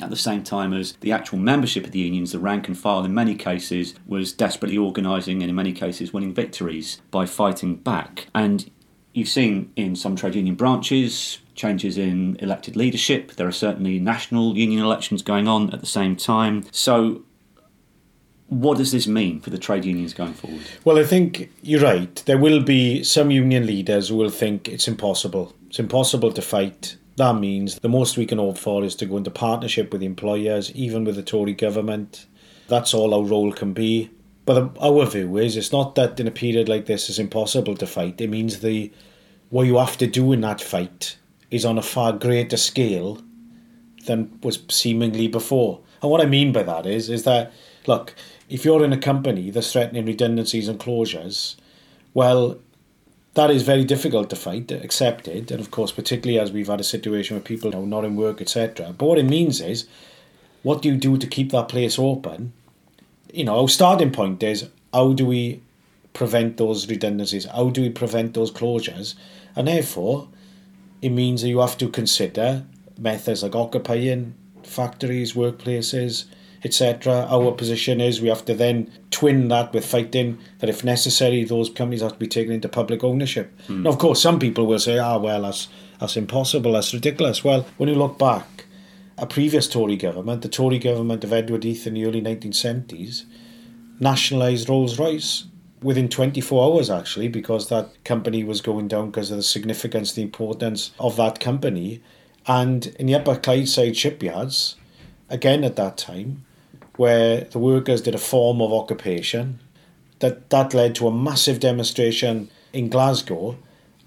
at 0.00 0.10
the 0.10 0.16
same 0.16 0.42
time 0.42 0.72
as 0.72 0.92
the 1.00 1.12
actual 1.12 1.38
membership 1.38 1.84
of 1.84 1.92
the 1.92 1.98
unions, 1.98 2.32
the 2.32 2.38
rank 2.38 2.68
and 2.68 2.78
file 2.78 3.04
in 3.04 3.14
many 3.14 3.34
cases 3.34 3.94
was 4.06 4.32
desperately 4.32 4.76
organising 4.76 5.42
and 5.42 5.48
in 5.48 5.56
many 5.56 5.72
cases 5.72 6.12
winning 6.12 6.34
victories 6.34 7.00
by 7.10 7.24
fighting 7.24 7.76
back. 7.76 8.26
And 8.34 8.70
you've 9.14 9.28
seen 9.28 9.72
in 9.76 9.96
some 9.96 10.16
trade 10.16 10.34
union 10.34 10.54
branches 10.54 11.38
changes 11.54 11.96
in 11.96 12.36
elected 12.40 12.76
leadership. 12.76 13.32
There 13.32 13.48
are 13.48 13.52
certainly 13.52 13.98
national 13.98 14.58
union 14.58 14.84
elections 14.84 15.22
going 15.22 15.48
on 15.48 15.72
at 15.72 15.80
the 15.80 15.86
same 15.86 16.14
time. 16.14 16.64
So 16.70 17.22
what 18.48 18.78
does 18.78 18.92
this 18.92 19.06
mean 19.06 19.40
for 19.40 19.50
the 19.50 19.58
trade 19.58 19.84
unions 19.84 20.14
going 20.14 20.34
forward? 20.34 20.62
Well, 20.84 20.98
I 20.98 21.04
think 21.04 21.50
you're 21.62 21.82
right. 21.82 22.22
There 22.26 22.38
will 22.38 22.62
be 22.62 23.02
some 23.02 23.30
union 23.30 23.66
leaders 23.66 24.08
who 24.08 24.16
will 24.16 24.30
think 24.30 24.68
it's 24.68 24.86
impossible. 24.86 25.54
It's 25.68 25.78
impossible 25.78 26.32
to 26.32 26.42
fight 26.42 26.96
that 27.16 27.34
means 27.34 27.78
the 27.78 27.88
most 27.88 28.16
we 28.16 28.26
can 28.26 28.38
hope 28.38 28.58
for 28.58 28.84
is 28.84 28.94
to 28.96 29.06
go 29.06 29.16
into 29.16 29.30
partnership 29.30 29.92
with 29.92 30.02
employers, 30.02 30.70
even 30.72 31.04
with 31.04 31.16
the 31.16 31.22
Tory 31.22 31.54
government. 31.54 32.26
That's 32.68 32.92
all 32.92 33.14
our 33.14 33.24
role 33.24 33.52
can 33.52 33.72
be. 33.72 34.10
But 34.44 34.76
our 34.80 35.06
view 35.06 35.38
is 35.38 35.56
it's 35.56 35.72
not 35.72 35.94
that 35.96 36.20
in 36.20 36.28
a 36.28 36.30
period 36.30 36.68
like 36.68 36.86
this 36.86 37.08
it's 37.08 37.18
impossible 37.18 37.74
to 37.76 37.86
fight. 37.86 38.20
It 38.20 38.30
means 38.30 38.60
the 38.60 38.92
what 39.48 39.66
you 39.66 39.78
have 39.78 39.96
to 39.98 40.06
do 40.06 40.32
in 40.32 40.42
that 40.42 40.60
fight 40.60 41.16
is 41.50 41.64
on 41.64 41.78
a 41.78 41.82
far 41.82 42.12
greater 42.12 42.56
scale 42.56 43.22
than 44.06 44.38
was 44.42 44.62
seemingly 44.68 45.26
before. 45.26 45.80
And 46.02 46.10
what 46.10 46.20
I 46.20 46.26
mean 46.26 46.52
by 46.52 46.62
that 46.64 46.86
is 46.86 47.08
is 47.08 47.24
that 47.24 47.52
look, 47.86 48.14
if 48.48 48.64
you're 48.64 48.84
in 48.84 48.92
a 48.92 48.98
company 48.98 49.50
that's 49.50 49.72
threatening 49.72 50.06
redundancies 50.06 50.68
and 50.68 50.78
closures, 50.78 51.56
well, 52.14 52.58
that 53.34 53.50
is 53.50 53.62
very 53.62 53.84
difficult 53.84 54.30
to 54.30 54.36
fight, 54.36 54.72
accepted, 54.72 55.50
and 55.50 55.60
of 55.60 55.70
course, 55.70 55.92
particularly 55.92 56.40
as 56.40 56.52
we've 56.52 56.68
had 56.68 56.80
a 56.80 56.84
situation 56.84 57.36
where 57.36 57.42
people 57.42 57.74
are 57.74 57.86
not 57.86 58.04
in 58.04 58.16
work, 58.16 58.40
etc. 58.40 58.94
But 58.96 59.06
what 59.06 59.18
it 59.18 59.26
means 59.26 59.60
is, 59.60 59.86
what 60.62 60.82
do 60.82 60.88
you 60.88 60.96
do 60.96 61.18
to 61.18 61.26
keep 61.26 61.50
that 61.52 61.68
place 61.68 61.98
open? 61.98 62.52
You 63.32 63.44
know, 63.44 63.60
our 63.60 63.68
starting 63.68 64.10
point 64.10 64.42
is 64.42 64.68
how 64.92 65.12
do 65.12 65.26
we 65.26 65.60
prevent 66.14 66.56
those 66.56 66.88
redundancies? 66.88 67.44
How 67.44 67.68
do 67.68 67.82
we 67.82 67.90
prevent 67.90 68.32
those 68.32 68.50
closures? 68.50 69.14
And 69.54 69.68
therefore, 69.68 70.28
it 71.02 71.10
means 71.10 71.42
that 71.42 71.48
you 71.48 71.58
have 71.58 71.76
to 71.78 71.88
consider 71.88 72.64
methods 72.98 73.42
like 73.42 73.54
occupying 73.54 74.34
factories, 74.62 75.34
workplaces, 75.34 76.24
etc. 76.64 77.26
Our 77.30 77.52
position 77.52 78.00
is 78.00 78.20
we 78.20 78.28
have 78.28 78.44
to 78.46 78.54
then 78.54 78.90
twin 79.10 79.48
that 79.48 79.72
with 79.72 79.84
fighting 79.84 80.38
that 80.58 80.70
if 80.70 80.84
necessary, 80.84 81.44
those 81.44 81.70
companies 81.70 82.02
have 82.02 82.12
to 82.12 82.18
be 82.18 82.26
taken 82.26 82.52
into 82.52 82.68
public 82.68 83.04
ownership. 83.04 83.56
Mm. 83.68 83.82
Now, 83.82 83.90
of 83.90 83.98
course, 83.98 84.20
some 84.20 84.38
people 84.38 84.66
will 84.66 84.78
say, 84.78 84.98
ah, 84.98 85.18
well, 85.18 85.42
that's, 85.42 85.68
that's 86.00 86.16
impossible, 86.16 86.72
that's 86.72 86.92
ridiculous. 86.92 87.44
Well, 87.44 87.66
when 87.76 87.88
you 87.88 87.94
look 87.94 88.18
back, 88.18 88.66
a 89.18 89.26
previous 89.26 89.68
Tory 89.68 89.96
government, 89.96 90.42
the 90.42 90.48
Tory 90.48 90.78
government 90.78 91.24
of 91.24 91.32
Edward 91.32 91.64
Heath 91.64 91.86
in 91.86 91.94
the 91.94 92.04
early 92.04 92.20
1970s, 92.20 93.24
nationalised 93.98 94.68
Rolls 94.68 94.98
Royce 94.98 95.44
within 95.82 96.08
24 96.08 96.64
hours 96.64 96.90
actually 96.90 97.28
because 97.28 97.68
that 97.68 97.90
company 98.04 98.42
was 98.42 98.60
going 98.60 98.88
down 98.88 99.10
because 99.10 99.30
of 99.30 99.36
the 99.36 99.42
significance 99.42 100.12
the 100.12 100.22
importance 100.22 100.90
of 100.98 101.16
that 101.16 101.38
company 101.38 102.02
and 102.46 102.86
in 102.98 103.06
the 103.06 103.14
upper 103.14 103.34
Clydeside 103.34 103.94
shipyards 103.94 104.76
again 105.28 105.64
at 105.64 105.76
that 105.76 105.96
time 105.96 106.44
where 106.96 107.42
the 107.42 107.58
workers 107.58 108.02
did 108.02 108.14
a 108.14 108.18
form 108.18 108.60
of 108.60 108.72
occupation. 108.72 109.60
That 110.20 110.48
that 110.50 110.72
led 110.72 110.94
to 110.96 111.08
a 111.08 111.12
massive 111.12 111.60
demonstration 111.60 112.50
in 112.72 112.88
Glasgow, 112.88 113.58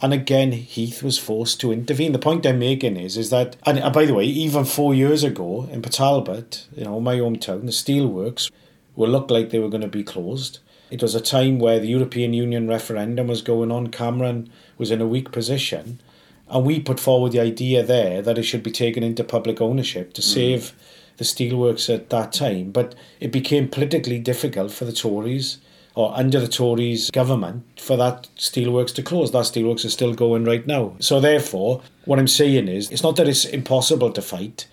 and 0.02 0.12
again 0.12 0.52
Heath 0.54 1.04
was 1.04 1.20
forced 1.20 1.60
to 1.62 1.72
intervene. 1.72 2.14
The 2.14 2.20
point 2.20 2.48
I'm 2.48 2.60
making 2.60 2.98
is 2.98 3.16
is 3.16 3.30
that, 3.30 3.58
and 3.64 3.94
by 3.94 4.06
the 4.06 4.16
way, 4.16 4.26
even 4.26 4.66
four 4.66 4.96
years 4.96 5.24
ago 5.24 5.70
in 5.72 5.84
Port 5.84 6.68
you 6.76 6.86
know, 6.86 7.00
my 7.00 7.16
hometown, 7.18 7.62
the 7.62 7.72
steelworks 7.72 8.50
were 8.96 9.08
looked 9.08 9.30
like 9.30 9.50
they 9.50 9.60
were 9.60 9.70
going 9.70 9.82
to 9.82 9.88
be 9.88 10.04
closed. 10.04 10.60
It 10.90 11.04
was 11.04 11.14
a 11.14 11.22
time 11.22 11.60
where 11.60 11.80
the 11.80 11.88
European 11.88 12.34
Union 12.34 12.68
referendum 12.68 13.28
was 13.28 13.44
going 13.44 13.72
on. 13.72 13.88
Cameron 13.88 14.50
was 14.80 14.90
in 14.90 15.02
a 15.02 15.08
weak 15.08 15.32
position, 15.32 16.02
and 16.50 16.66
we 16.66 16.80
put 16.80 17.00
forward 17.00 17.34
the 17.34 17.40
idea 17.40 17.84
there 17.84 18.24
that 18.24 18.40
it 18.40 18.44
should 18.44 18.64
be 18.64 18.72
taken 18.72 19.04
into 19.04 19.24
public 19.24 19.62
ownership 19.62 20.14
to 20.14 20.22
mm. 20.22 20.26
save 20.26 20.74
the 21.20 21.26
steelworks 21.26 21.94
at 21.94 22.10
that 22.10 22.34
time. 22.34 22.72
But 22.72 22.96
it 23.20 23.32
became 23.32 23.68
politically 23.68 24.18
difficult 24.18 24.72
for 24.72 24.86
the 24.86 24.94
Tories 24.94 25.60
or 25.94 26.18
under 26.18 26.40
the 26.40 26.48
Tories 26.48 27.12
government 27.12 27.66
for 27.80 27.98
that 27.98 28.30
steelworks 28.38 28.96
to 28.96 29.04
close. 29.04 29.32
That 29.32 29.44
steelworks 29.44 29.86
is 29.86 29.94
still 29.94 30.14
going 30.16 30.46
right 30.46 30.66
now. 30.66 30.96
So 31.00 31.20
therefore, 31.20 31.82
what 32.06 32.20
I'm 32.20 32.28
saying 32.28 32.70
is 32.70 32.90
it's 32.90 33.04
not 33.04 33.18
that 33.18 33.28
it's 33.28 33.46
impossible 33.46 34.12
to 34.14 34.22
fight. 34.22 34.66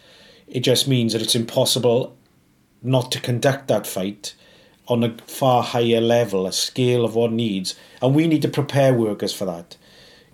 It 0.47 0.61
just 0.61 0.87
means 0.87 1.13
that 1.13 1.21
it's 1.21 1.35
impossible 1.35 2.17
not 2.81 3.11
to 3.13 3.21
conduct 3.21 3.67
that 3.67 3.87
fight 3.87 4.35
on 4.87 5.03
a 5.03 5.17
far 5.27 5.65
higher 5.65 6.01
level, 6.01 6.47
a 6.47 6.53
scale 6.53 7.05
of 7.05 7.17
what 7.17 7.33
needs. 7.33 7.75
And 8.01 8.15
we 8.15 8.29
need 8.29 8.43
to 8.43 8.49
prepare 8.49 8.95
workers 8.95 9.33
for 9.33 9.47
that. 9.47 9.77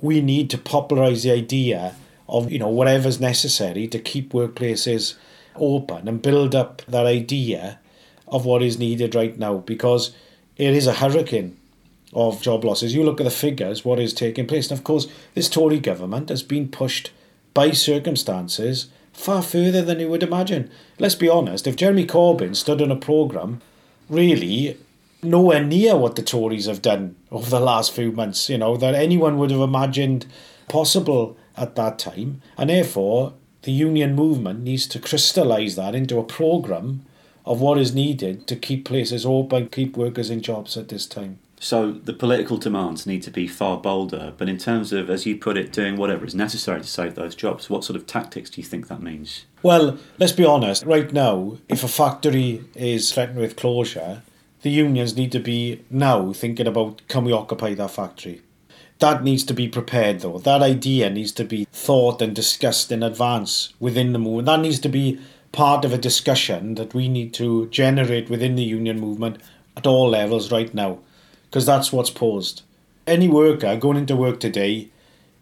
We 0.02 0.20
need 0.20 0.50
to 0.50 0.58
popularise 0.58 1.22
the 1.22 1.30
idea 1.30 1.96
of, 2.28 2.52
you 2.52 2.58
know, 2.58 2.68
whatever's 2.68 3.18
necessary 3.18 3.88
to 3.88 3.98
keep 3.98 4.34
workplaces 4.34 5.14
open 5.56 6.08
and 6.08 6.22
build 6.22 6.54
up 6.54 6.82
that 6.86 7.06
idea 7.06 7.78
of 8.28 8.44
what 8.44 8.62
is 8.62 8.78
needed 8.78 9.14
right 9.14 9.38
now 9.38 9.58
because 9.58 10.12
it 10.56 10.74
is 10.74 10.86
a 10.86 10.94
hurricane 10.94 11.56
of 12.12 12.42
job 12.42 12.64
losses. 12.64 12.94
You 12.94 13.04
look 13.04 13.20
at 13.20 13.24
the 13.24 13.30
figures, 13.30 13.84
what 13.84 13.98
is 13.98 14.12
taking 14.12 14.46
place. 14.46 14.70
And 14.70 14.78
of 14.78 14.84
course, 14.84 15.06
this 15.34 15.48
Tory 15.48 15.80
government 15.80 16.28
has 16.28 16.42
been 16.42 16.68
pushed 16.68 17.10
by 17.54 17.70
circumstances 17.70 18.88
far 19.12 19.42
further 19.42 19.82
than 19.82 20.00
you 20.00 20.08
would 20.08 20.22
imagine. 20.22 20.70
Let's 20.98 21.14
be 21.14 21.28
honest, 21.28 21.66
if 21.66 21.76
Jeremy 21.76 22.06
Corbyn 22.06 22.56
stood 22.56 22.80
on 22.80 22.90
a 22.90 22.96
programme 22.96 23.60
really 24.08 24.78
nowhere 25.22 25.62
near 25.62 25.96
what 25.96 26.16
the 26.16 26.22
Tories 26.22 26.66
have 26.66 26.82
done 26.82 27.16
over 27.30 27.48
the 27.48 27.60
last 27.60 27.92
few 27.92 28.12
months, 28.12 28.48
you 28.48 28.58
know, 28.58 28.76
that 28.76 28.94
anyone 28.94 29.38
would 29.38 29.50
have 29.50 29.60
imagined 29.60 30.26
possible 30.68 31.36
at 31.56 31.76
that 31.76 31.98
time, 31.98 32.40
and 32.56 32.70
therefore 32.70 33.34
the 33.62 33.72
union 33.72 34.14
movement 34.14 34.62
needs 34.62 34.86
to 34.88 34.98
crystallise 34.98 35.76
that 35.76 35.94
into 35.94 36.18
a 36.18 36.24
programme 36.24 37.04
of 37.44 37.60
what 37.60 37.78
is 37.78 37.94
needed 37.94 38.46
to 38.46 38.56
keep 38.56 38.84
places 38.84 39.26
open, 39.26 39.68
keep 39.68 39.96
workers 39.96 40.30
in 40.30 40.40
jobs 40.40 40.76
at 40.76 40.88
this 40.88 41.06
time. 41.06 41.38
So 41.58 41.92
the 41.92 42.12
political 42.12 42.56
demands 42.56 43.06
need 43.06 43.22
to 43.22 43.30
be 43.30 43.46
far 43.46 43.78
bolder, 43.78 44.32
but 44.36 44.48
in 44.48 44.58
terms 44.58 44.92
of, 44.92 45.08
as 45.08 45.26
you 45.26 45.36
put 45.36 45.56
it, 45.56 45.72
doing 45.72 45.96
whatever 45.96 46.24
is 46.24 46.34
necessary 46.34 46.80
to 46.80 46.86
save 46.86 47.14
those 47.14 47.36
jobs, 47.36 47.70
what 47.70 47.84
sort 47.84 47.96
of 47.96 48.04
tactics 48.04 48.50
do 48.50 48.60
you 48.60 48.66
think 48.66 48.88
that 48.88 49.00
means? 49.00 49.46
Well, 49.62 49.96
let's 50.18 50.32
be 50.32 50.44
honest. 50.44 50.84
Right 50.84 51.12
now, 51.12 51.58
if 51.68 51.84
a 51.84 51.88
factory 51.88 52.64
is 52.74 53.12
threatened 53.12 53.38
with 53.38 53.54
closure, 53.54 54.22
the 54.62 54.70
unions 54.70 55.16
need 55.16 55.30
to 55.32 55.38
be 55.38 55.84
now 55.88 56.32
thinking 56.32 56.66
about 56.66 57.02
can 57.06 57.24
we 57.24 57.32
occupy 57.32 57.74
that 57.74 57.92
factory? 57.92 58.42
That 59.02 59.24
needs 59.24 59.42
to 59.46 59.52
be 59.52 59.66
prepared 59.66 60.20
though. 60.20 60.38
That 60.38 60.62
idea 60.62 61.10
needs 61.10 61.32
to 61.32 61.44
be 61.44 61.66
thought 61.72 62.22
and 62.22 62.36
discussed 62.36 62.92
in 62.92 63.02
advance 63.02 63.74
within 63.80 64.12
the 64.12 64.20
movement. 64.20 64.46
That 64.46 64.60
needs 64.60 64.78
to 64.78 64.88
be 64.88 65.18
part 65.50 65.84
of 65.84 65.92
a 65.92 65.98
discussion 65.98 66.76
that 66.76 66.94
we 66.94 67.08
need 67.08 67.34
to 67.34 67.66
generate 67.70 68.30
within 68.30 68.54
the 68.54 68.62
union 68.62 69.00
movement 69.00 69.38
at 69.76 69.88
all 69.88 70.10
levels 70.10 70.52
right 70.52 70.72
now. 70.72 71.00
Because 71.50 71.66
that's 71.66 71.92
what's 71.92 72.10
posed. 72.10 72.62
Any 73.04 73.26
worker 73.26 73.76
going 73.76 73.96
into 73.96 74.14
work 74.14 74.38
today 74.38 74.90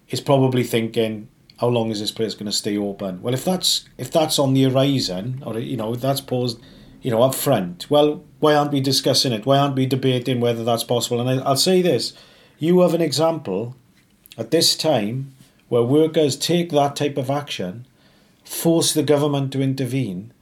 is 0.08 0.22
probably 0.22 0.64
thinking, 0.64 1.28
how 1.58 1.68
long 1.68 1.90
is 1.90 2.00
this 2.00 2.12
place 2.12 2.32
going 2.32 2.46
to 2.46 2.52
stay 2.52 2.78
open? 2.78 3.20
Well, 3.20 3.34
if 3.34 3.44
that's 3.44 3.84
if 3.98 4.10
that's 4.10 4.38
on 4.38 4.54
the 4.54 4.62
horizon, 4.62 5.42
or 5.44 5.58
you 5.58 5.76
know, 5.76 5.92
if 5.92 6.00
that's 6.00 6.22
posed, 6.22 6.58
you 7.02 7.10
know, 7.10 7.22
up 7.22 7.34
front, 7.34 7.90
well, 7.90 8.24
why 8.38 8.54
aren't 8.54 8.72
we 8.72 8.80
discussing 8.80 9.32
it? 9.32 9.44
Why 9.44 9.58
aren't 9.58 9.76
we 9.76 9.84
debating 9.84 10.40
whether 10.40 10.64
that's 10.64 10.82
possible? 10.82 11.20
And 11.20 11.42
I, 11.42 11.44
I'll 11.44 11.56
say 11.56 11.82
this: 11.82 12.14
you 12.60 12.80
have 12.80 12.94
an 12.94 13.00
example 13.00 13.74
at 14.38 14.50
this 14.50 14.76
time 14.76 15.34
where 15.68 15.82
workers 15.82 16.36
take 16.36 16.70
that 16.70 16.94
type 16.94 17.16
of 17.16 17.30
action, 17.30 17.86
force 18.44 18.92
the 18.92 19.02
government 19.02 19.52
to 19.52 19.62
intervene, 19.62 20.32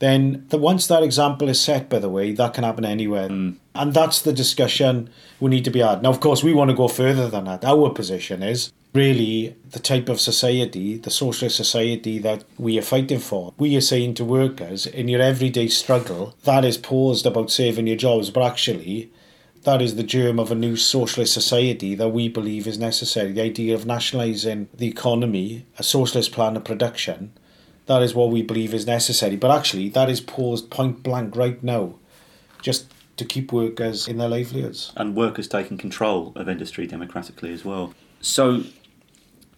then 0.00 0.46
the, 0.48 0.58
once 0.58 0.86
that 0.86 1.02
example 1.02 1.48
is 1.48 1.60
set, 1.60 1.88
by 1.88 1.98
the 1.98 2.08
way, 2.08 2.32
that 2.32 2.54
can 2.54 2.64
happen 2.64 2.84
anywhere. 2.84 3.28
Mm. 3.28 3.56
And 3.74 3.94
that's 3.94 4.22
the 4.22 4.32
discussion 4.32 5.10
we 5.40 5.50
need 5.50 5.64
to 5.64 5.70
be 5.70 5.80
had. 5.80 6.02
Now, 6.02 6.10
of 6.10 6.20
course, 6.20 6.42
we 6.42 6.54
want 6.54 6.70
to 6.70 6.76
go 6.76 6.88
further 6.88 7.28
than 7.28 7.44
that. 7.44 7.64
Our 7.64 7.90
position 7.90 8.42
is 8.42 8.72
really 8.92 9.56
the 9.70 9.78
type 9.78 10.08
of 10.08 10.20
society, 10.20 10.98
the 10.98 11.10
socialist 11.10 11.56
society 11.56 12.18
that 12.20 12.44
we 12.58 12.78
are 12.78 12.82
fighting 12.82 13.18
for. 13.18 13.54
We 13.58 13.76
are 13.76 13.80
saying 13.80 14.14
to 14.14 14.24
workers, 14.24 14.86
in 14.86 15.08
your 15.08 15.20
everyday 15.20 15.68
struggle, 15.68 16.34
that 16.44 16.64
is 16.64 16.78
posed 16.78 17.26
about 17.26 17.50
saving 17.50 17.86
your 17.86 17.96
jobs, 17.96 18.30
but 18.30 18.44
actually, 18.44 19.12
that 19.68 19.82
is 19.82 19.96
the 19.96 20.02
germ 20.02 20.40
of 20.40 20.50
a 20.50 20.54
new 20.54 20.76
socialist 20.76 21.34
society 21.34 21.94
that 21.94 22.08
we 22.08 22.26
believe 22.26 22.66
is 22.66 22.78
necessary. 22.78 23.32
The 23.32 23.42
idea 23.42 23.74
of 23.74 23.84
nationalising 23.84 24.70
the 24.72 24.88
economy, 24.88 25.66
a 25.78 25.82
socialist 25.82 26.32
plan 26.32 26.56
of 26.56 26.64
production, 26.64 27.34
that 27.84 28.02
is 28.02 28.14
what 28.14 28.30
we 28.30 28.40
believe 28.40 28.72
is 28.72 28.86
necessary. 28.86 29.36
But 29.36 29.50
actually, 29.50 29.90
that 29.90 30.08
is 30.08 30.22
paused 30.22 30.70
point 30.70 31.02
blank 31.02 31.36
right 31.36 31.62
now, 31.62 31.96
just 32.62 32.90
to 33.18 33.26
keep 33.26 33.52
workers 33.52 34.08
in 34.08 34.16
their 34.16 34.30
livelihoods. 34.30 34.90
And 34.96 35.14
workers 35.14 35.46
taking 35.46 35.76
control 35.76 36.32
of 36.34 36.48
industry 36.48 36.86
democratically 36.86 37.52
as 37.52 37.62
well. 37.62 37.92
So, 38.22 38.62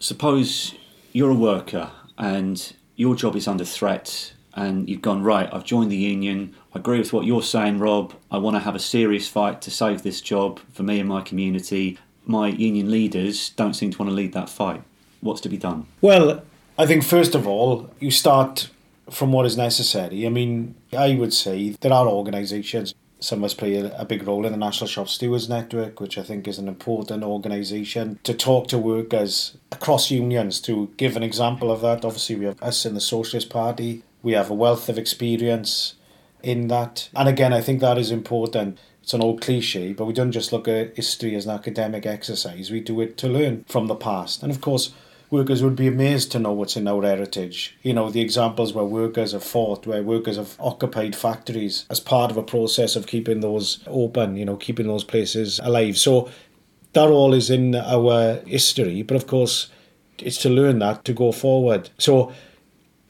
suppose 0.01 0.75
you're 1.13 1.31
a 1.31 1.35
worker 1.35 1.93
and 2.19 2.73
your 2.97 3.15
job 3.15 3.37
is 3.37 3.47
under 3.47 3.65
threat 3.65 4.33
and 4.55 4.89
you've 4.89 5.03
gone, 5.03 5.23
right, 5.23 5.49
I've 5.53 5.65
joined 5.65 5.91
the 5.91 5.97
union. 5.97 6.55
I 6.75 6.79
agree 6.79 6.99
with 6.99 7.13
what 7.13 7.27
you're 7.27 7.43
saying, 7.43 7.79
Rob. 7.79 8.15
I 8.31 8.39
want 8.39 8.57
to 8.57 8.61
have 8.61 8.75
a 8.75 8.81
serious 8.81 9.29
fight 9.29 9.61
to 9.63 9.71
save 9.71 10.03
this 10.03 10.21
job 10.21 10.61
for 10.73 10.83
me 10.83 11.01
and 11.01 11.09
my 11.09 11.23
community. 11.23 11.99
My 12.27 12.49
union 12.49 12.91
leaders 12.91 13.51
don't 13.51 13.75
seem 13.75 13.91
to 13.93 13.99
want 13.99 14.11
to 14.11 14.15
lead 14.15 14.33
that 14.33 14.49
fight. 14.49 14.83
What's 15.21 15.41
to 15.43 15.49
be 15.49 15.59
done? 15.59 15.87
Well, 16.01 16.43
I 16.79 16.87
think 16.87 17.05
first 17.05 17.35
of 17.35 17.47
all, 17.47 17.91
you 18.01 18.11
start 18.11 18.71
from 19.11 19.33
what 19.33 19.47
is 19.47 19.57
necessary. 19.57 20.27
I 20.27 20.31
mean, 20.31 20.75
I 20.97 21.15
would 21.15 21.35
say 21.35 21.71
there 21.81 21.93
are 21.93 22.07
organisations. 22.07 22.95
Some 23.19 23.41
of 23.41 23.45
us 23.45 23.55
play 23.55 23.75
a, 23.77 24.05
big 24.07 24.27
role 24.27 24.47
in 24.47 24.53
the 24.53 24.59
National 24.59 24.89
Shop 24.89 25.07
Stewards 25.07 25.47
Network, 25.47 26.01
which 26.01 26.17
I 26.17 26.23
think 26.23 26.49
is 26.49 26.59
an 26.59 26.69
important 26.69 27.23
organisation 27.23 28.19
to 28.23 28.33
talk 28.33 28.69
to 28.69 28.79
workers 28.79 29.59
across 29.71 30.11
unions 30.11 30.59
to 30.63 30.91
give 30.97 31.17
an 31.17 31.23
example 31.23 31.71
of 31.71 31.83
that. 31.83 32.03
Obviously, 32.03 32.37
we 32.37 32.47
have 32.47 32.63
us 32.63 32.87
in 32.87 32.95
the 32.95 33.01
Socialist 33.01 33.51
Party. 33.51 34.03
We 34.23 34.33
have 34.33 34.51
a 34.51 34.55
wealth 34.55 34.89
of 34.89 34.99
experience 34.99 35.95
in 36.43 36.69
that. 36.69 37.09
And 37.15 37.29
again, 37.29 37.53
I 37.53 37.61
think 37.61 37.81
that 37.81 37.99
is 37.99 38.11
important. 38.11 38.79
It's 39.03 39.15
an 39.15 39.23
old 39.23 39.41
cliche, 39.41 39.93
but 39.93 40.05
we 40.05 40.13
don't 40.13 40.33
just 40.33 40.53
look 40.53 40.69
at 40.69 40.97
history 40.97 41.35
as 41.35 41.47
an 41.47 41.53
academic 41.53 42.07
exercise. 42.07 42.71
We 42.71 42.81
do 42.81 43.01
it 43.01 43.17
to 43.19 43.29
learn 43.29 43.65
from 43.69 43.87
the 43.87 43.95
past. 43.95 44.43
And 44.43 44.53
of 44.53 44.61
course, 44.61 44.93
workers 45.31 45.63
would 45.63 45.77
be 45.77 45.87
amazed 45.87 46.31
to 46.33 46.39
know 46.39 46.53
what's 46.53 46.77
in 46.77 46.87
our 46.87 47.03
heritage. 47.03 47.77
You 47.83 47.95
know, 47.95 48.11
the 48.11 48.21
examples 48.21 48.73
where 48.75 48.85
workers 48.85 49.33
have 49.33 49.45
fought, 49.45 49.87
where 49.87 50.03
workers 50.03 50.37
have 50.37 50.57
occupied 50.61 51.17
factories 51.17 51.87
as 51.89 52.01
part 52.01 52.31
of 52.31 52.37
a 52.37 52.43
process 52.43 52.97
of 52.97 53.07
keeping 53.07 53.41
those 53.41 53.83
open, 53.87 54.37
you 54.37 54.45
know, 54.45 54.57
keeping 54.57 54.87
those 54.87 55.05
places 55.05 55.61
alive. 55.63 55.97
So 55.97 56.31
that 56.93 57.09
all 57.09 57.33
is 57.33 57.49
in 57.51 57.75
our 57.75 58.41
history, 58.47 59.03
but 59.03 59.17
of 59.17 59.27
course, 59.27 59.71
it's 60.19 60.39
to 60.39 60.51
learn 60.51 60.81
that 60.81 61.05
to 61.07 61.13
go 61.13 61.33
forward. 61.33 61.91
So 61.99 62.33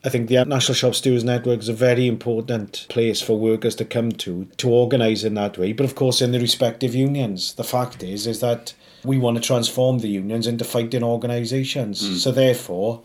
I 0.02 0.08
think 0.08 0.28
the 0.28 0.42
National 0.46 0.74
Shop 0.74 0.94
Stewards 0.94 1.24
Network 1.24 1.60
is 1.60 1.68
a 1.68 1.74
very 1.74 2.06
important 2.06 2.86
place 2.88 3.20
for 3.20 3.38
workers 3.38 3.74
to 3.76 3.84
come 3.84 4.12
to 4.12 4.46
to 4.56 4.70
organise 4.70 5.24
in 5.24 5.34
that 5.34 5.58
way. 5.58 5.74
But 5.74 5.84
of 5.84 5.94
course, 5.94 6.22
in 6.22 6.32
the 6.32 6.40
respective 6.40 6.94
unions, 6.94 7.54
the 7.54 7.64
fact 7.64 8.02
is 8.02 8.26
is 8.26 8.40
that 8.40 8.72
we 9.04 9.18
want 9.18 9.36
to 9.36 9.42
transform 9.42 9.98
the 9.98 10.08
unions 10.08 10.46
into 10.46 10.64
fighting 10.64 11.02
organisations. 11.02 12.02
Mm. 12.02 12.16
So 12.16 12.32
therefore, 12.32 13.02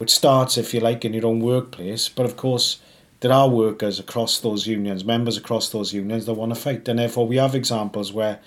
it 0.00 0.08
starts, 0.08 0.56
if 0.56 0.72
you 0.72 0.80
like, 0.80 1.04
in 1.04 1.12
your 1.12 1.26
own 1.26 1.40
workplace. 1.40 2.08
But 2.08 2.26
of 2.26 2.36
course, 2.36 2.78
there 3.20 3.32
are 3.32 3.48
workers 3.48 3.98
across 3.98 4.40
those 4.40 4.66
unions, 4.66 5.04
members 5.04 5.36
across 5.36 5.68
those 5.70 5.92
unions 5.92 6.24
that 6.26 6.34
want 6.34 6.54
to 6.54 6.60
fight. 6.60 6.88
And 6.88 6.98
therefore, 6.98 7.26
we 7.26 7.36
have 7.36 7.54
examples 7.54 8.12
where 8.12 8.40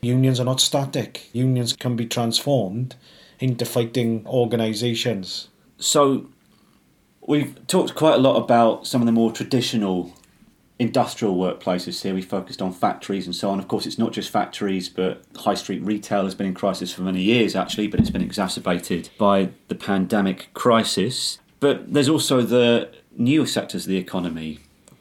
unions 0.00 0.38
are 0.38 0.44
not 0.44 0.60
static. 0.60 1.28
Unions 1.32 1.72
can 1.72 1.96
be 1.96 2.06
transformed 2.06 2.94
into 3.40 3.64
fighting 3.64 4.24
organisations. 4.26 5.48
So, 5.78 6.28
we've 7.30 7.64
talked 7.68 7.94
quite 7.94 8.14
a 8.14 8.18
lot 8.18 8.36
about 8.36 8.88
some 8.88 9.00
of 9.00 9.06
the 9.06 9.12
more 9.12 9.30
traditional 9.30 10.12
industrial 10.80 11.36
workplaces 11.36 12.02
here. 12.02 12.12
We 12.12 12.22
focused 12.22 12.60
on 12.60 12.72
factories 12.72 13.24
and 13.24 13.34
so 13.34 13.50
on. 13.50 13.60
Of 13.60 13.68
course, 13.68 13.86
it's 13.86 13.98
not 13.98 14.12
just 14.12 14.30
factories, 14.30 14.88
but 14.88 15.22
high 15.36 15.54
street 15.54 15.80
retail 15.82 16.24
has 16.24 16.34
been 16.34 16.48
in 16.48 16.54
crisis 16.54 16.92
for 16.92 17.02
many 17.02 17.22
years, 17.22 17.54
actually, 17.54 17.86
but 17.86 18.00
it's 18.00 18.10
been 18.10 18.20
exacerbated 18.20 19.10
by 19.16 19.50
the 19.68 19.76
pandemic 19.76 20.52
crisis. 20.54 21.38
But 21.60 21.92
there's 21.94 22.08
also 22.08 22.42
the 22.42 22.90
newer 23.16 23.46
sectors 23.46 23.84
of 23.84 23.90
the 23.90 23.98
economy. 23.98 24.58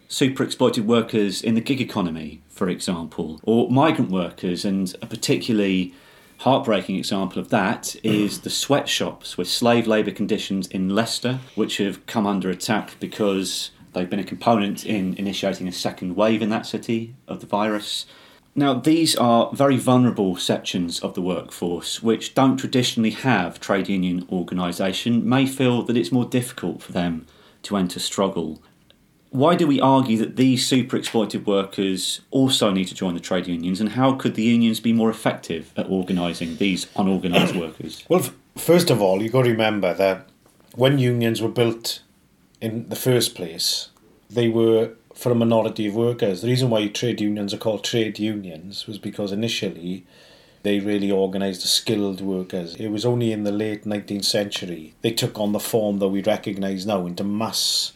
Super 0.08 0.44
exploited 0.44 0.86
workers 0.86 1.42
in 1.42 1.56
the 1.56 1.62
gig 1.62 1.82
economy, 1.82 2.42
for 2.50 2.70
example, 2.70 3.40
or 3.42 3.72
migrant 3.72 4.12
workers, 4.12 4.66
and 4.66 4.94
a 5.02 5.08
particularly 5.08 5.96
heartbreaking 6.40 6.96
example 6.98 7.40
of 7.40 7.50
that 7.50 7.96
is 8.04 8.42
the 8.42 8.50
sweatshops 8.50 9.38
with 9.38 9.48
slave 9.48 9.88
labour 9.88 10.12
conditions 10.12 10.68
in 10.68 10.90
Leicester, 10.90 11.40
which 11.56 11.78
have 11.78 12.06
come 12.06 12.28
under 12.28 12.50
attack 12.50 12.96
because 13.00 13.72
They've 13.94 14.10
been 14.10 14.20
a 14.20 14.24
component 14.24 14.86
in 14.86 15.16
initiating 15.16 15.68
a 15.68 15.72
second 15.72 16.16
wave 16.16 16.42
in 16.42 16.50
that 16.50 16.66
city 16.66 17.16
of 17.28 17.42
the 17.42 17.48
virus. 17.48 18.06
Now, 18.56 18.74
these 18.74 19.16
are 19.16 19.52
very 19.54 19.78
vulnerable 19.78 20.36
sections 20.36 21.00
of 21.00 21.14
the 21.14 21.22
workforce 21.22 22.04
which 22.04 22.34
don't 22.34 22.58
traditionally 22.58 23.12
have 23.12 23.60
trade 23.60 23.88
union 23.88 24.28
organisation, 24.32 25.28
may 25.28 25.46
feel 25.46 25.84
that 25.84 25.98
it's 25.98 26.12
more 26.12 26.26
difficult 26.26 26.82
for 26.82 26.92
them 26.92 27.26
to 27.64 27.78
enter 27.78 28.00
struggle. 28.00 28.62
Why 29.32 29.56
do 29.56 29.68
we 29.68 29.80
argue 29.80 30.18
that 30.18 30.38
these 30.38 30.66
super 30.66 30.98
exploited 30.98 31.46
workers 31.46 32.22
also 32.32 32.72
need 32.72 32.86
to 32.86 32.96
join 32.96 33.14
the 33.14 33.20
trade 33.20 33.48
unions, 33.48 33.80
and 33.80 33.90
how 33.92 34.14
could 34.14 34.34
the 34.34 34.44
unions 34.44 34.80
be 34.80 34.92
more 34.92 35.10
effective 35.10 35.72
at 35.78 35.90
organising 35.90 36.56
these 36.56 36.88
unorganised 36.96 37.56
workers? 37.64 38.04
Well, 38.10 38.32
first 38.58 38.90
of 38.90 39.02
all, 39.02 39.22
you've 39.22 39.32
got 39.32 39.44
to 39.44 39.52
remember 39.52 39.94
that 39.94 40.28
when 40.74 40.98
unions 40.98 41.42
were 41.42 41.50
built 41.50 42.02
in 42.60 42.90
the 42.90 42.96
first 42.96 43.36
place, 43.36 43.90
they 44.30 44.48
were 44.48 44.92
for 45.14 45.32
a 45.32 45.36
minority 45.36 45.88
of 45.88 45.96
workers. 45.96 46.42
The 46.42 46.48
reason 46.48 46.70
why 46.70 46.88
trade 46.88 47.22
unions 47.22 47.54
are 47.54 47.58
called 47.58 47.84
trade 47.84 48.18
unions 48.20 48.88
was 48.88 48.98
because 48.98 49.32
initially 49.32 50.06
they 50.64 50.80
really 50.80 51.12
organised 51.12 51.62
the 51.62 51.68
skilled 51.68 52.22
workers. 52.22 52.76
It 52.76 52.88
was 52.88 53.06
only 53.06 53.32
in 53.32 53.44
the 53.44 53.52
late 53.52 53.84
19th 53.84 54.26
century 54.26 54.94
they 55.02 55.12
took 55.12 55.40
on 55.40 55.52
the 55.52 55.60
form 55.60 56.00
that 56.00 56.08
we 56.08 56.24
recognise 56.24 56.86
now 56.86 57.06
into 57.06 57.24
mass 57.24 57.94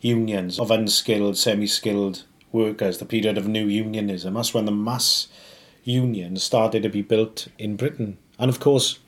unions 0.00 0.58
of 0.58 0.70
unskilled, 0.70 1.36
semi 1.36 1.66
skilled 1.66 2.24
workers, 2.52 2.98
the 2.98 3.04
period 3.04 3.38
of 3.38 3.46
new 3.46 3.66
unionism. 3.66 4.34
That's 4.34 4.54
when 4.54 4.64
the 4.64 4.72
mass 4.72 5.28
unions 5.84 6.42
started 6.42 6.82
to 6.82 6.88
be 6.88 7.02
built 7.02 7.48
in 7.58 7.76
Britain. 7.76 8.18
And 8.38 8.48
of 8.48 8.60
course, 8.60 8.98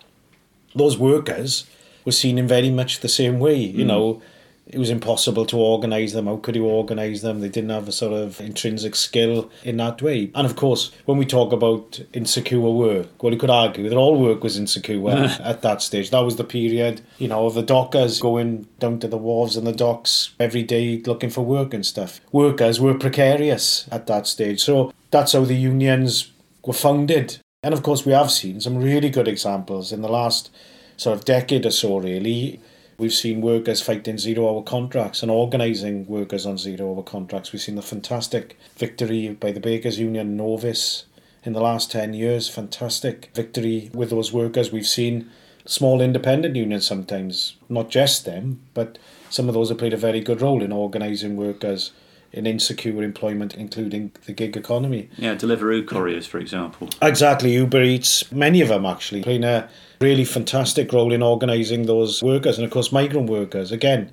those 0.75 0.99
workers 0.99 1.67
were 2.05 2.13
seen 2.13 2.39
in 2.39 2.47
very 2.47 2.71
much 2.71 3.01
the 3.01 3.09
same 3.09 3.39
way. 3.39 3.57
You 3.57 3.85
mm. 3.85 3.89
know, 3.89 4.23
it 4.67 4.79
was 4.79 4.91
impossible 4.91 5.45
to 5.47 5.57
organise 5.57 6.13
them. 6.13 6.27
How 6.27 6.37
could 6.37 6.55
you 6.55 6.67
organise 6.67 7.23
them? 7.23 7.41
They 7.41 7.49
didn't 7.49 7.71
have 7.71 7.89
a 7.89 7.93
sort 7.93 8.13
of 8.13 8.41
intrinsic 8.41 8.95
skill 8.95 9.51
in 9.65 9.77
that 9.79 10.01
way. 10.01 10.31
And 10.35 10.47
of 10.47 10.57
course, 10.57 10.93
when 11.05 11.19
we 11.19 11.27
talk 11.27 11.53
about 11.53 12.01
insecure 12.13 12.61
work, 12.61 13.23
well, 13.23 13.33
you 13.33 13.39
could 13.39 13.51
argue 13.51 13.89
that 13.89 13.97
all 13.97 14.21
work 14.21 14.43
was 14.43 14.57
insecure 14.57 15.11
at 15.11 15.63
that 15.63 15.83
stage. 15.83 16.11
That 16.11 16.21
was 16.21 16.37
the 16.37 16.45
period, 16.45 17.01
you 17.19 17.29
know, 17.29 17.47
of 17.47 17.55
the 17.55 17.63
dockers 17.63 18.21
going 18.21 18.67
down 18.79 19.01
to 19.01 19.09
the 19.09 19.19
wharves 19.19 19.57
and 19.57 19.67
the 19.67 19.73
docks 19.73 20.31
every 20.39 20.63
day 20.63 21.03
looking 21.05 21.31
for 21.31 21.45
work 21.45 21.75
and 21.75 21.85
stuff. 21.85 22.21
Workers 22.31 22.81
were 22.81 22.95
precarious 22.95 23.89
at 23.91 24.07
that 24.07 24.27
stage. 24.27 24.63
So 24.63 24.93
that's 25.11 25.33
how 25.33 25.45
the 25.45 25.57
unions 25.57 26.31
were 26.65 26.73
founded. 26.73 27.39
And 27.65 27.75
of 27.75 27.83
course, 27.83 28.07
we 28.07 28.13
have 28.13 28.31
seen 28.31 28.61
some 28.61 28.79
really 28.79 29.11
good 29.11 29.29
examples 29.29 29.93
in 29.93 30.03
the 30.03 30.09
last 30.09 30.51
sort 30.97 31.17
of 31.17 31.25
decade 31.25 31.67
or 31.67 31.71
so, 31.71 31.99
really 31.99 32.61
We've 33.03 33.13
seen 33.13 33.41
workers 33.41 33.83
fighting 33.83 34.17
zero 34.17 34.49
hour 34.49 34.63
contracts 34.63 35.23
and 35.23 35.31
organising 35.31 36.07
workers 36.07 36.47
on 36.47 36.57
zero 36.57 36.95
hour 36.95 37.03
contracts. 37.03 37.53
We've 37.53 37.61
seen 37.61 37.75
the 37.75 37.83
fantastic 37.83 38.57
victory 38.77 39.31
by 39.31 39.51
the 39.51 39.59
Bakers 39.59 39.99
Union 39.99 40.39
Hovis 40.39 41.07
in 41.43 41.53
the 41.53 41.61
last 41.61 41.91
10 41.91 42.15
years. 42.15 42.49
Fantastic 42.49 43.31
victory 43.35 43.91
with 43.93 44.11
those 44.11 44.33
workers. 44.33 44.71
We've 44.71 44.87
seen 44.87 45.29
small 45.67 46.01
independent 46.01 46.55
unions 46.55 46.87
sometimes, 46.87 47.57
not 47.69 47.91
just 47.91 48.25
them, 48.25 48.61
but 48.73 48.99
some 49.31 49.49
of 49.49 49.55
those 49.55 49.71
have 49.71 49.79
played 49.79 49.95
a 49.95 49.97
very 49.97 50.21
good 50.21 50.41
role 50.41 50.63
in 50.63 50.71
organising 50.71 51.37
workers 51.37 51.91
in 52.33 52.47
insecure 52.47 53.03
employment, 53.03 53.55
including 53.55 54.13
the 54.25 54.33
gig 54.33 54.57
economy. 54.57 55.11
Yeah, 55.17 55.35
Deliveroo 55.35 55.87
couriers, 55.87 56.27
for 56.27 56.39
example. 56.39 56.89
Exactly, 57.03 57.53
Uber 57.53 57.83
Eats, 57.83 58.33
many 58.33 58.61
of 58.63 58.69
them 58.69 58.87
actually 58.87 59.23
playing 59.23 59.45
a 59.45 59.69
really 60.01 60.25
fantastic 60.25 60.93
role 60.93 61.13
in 61.13 61.23
organising 61.23 61.87
those 61.87 62.23
workers, 62.23 62.57
and 62.59 62.65
of 62.65 62.71
course, 62.71 62.91
migrant 62.91 63.29
workers. 63.29 63.71
Again, 63.71 64.11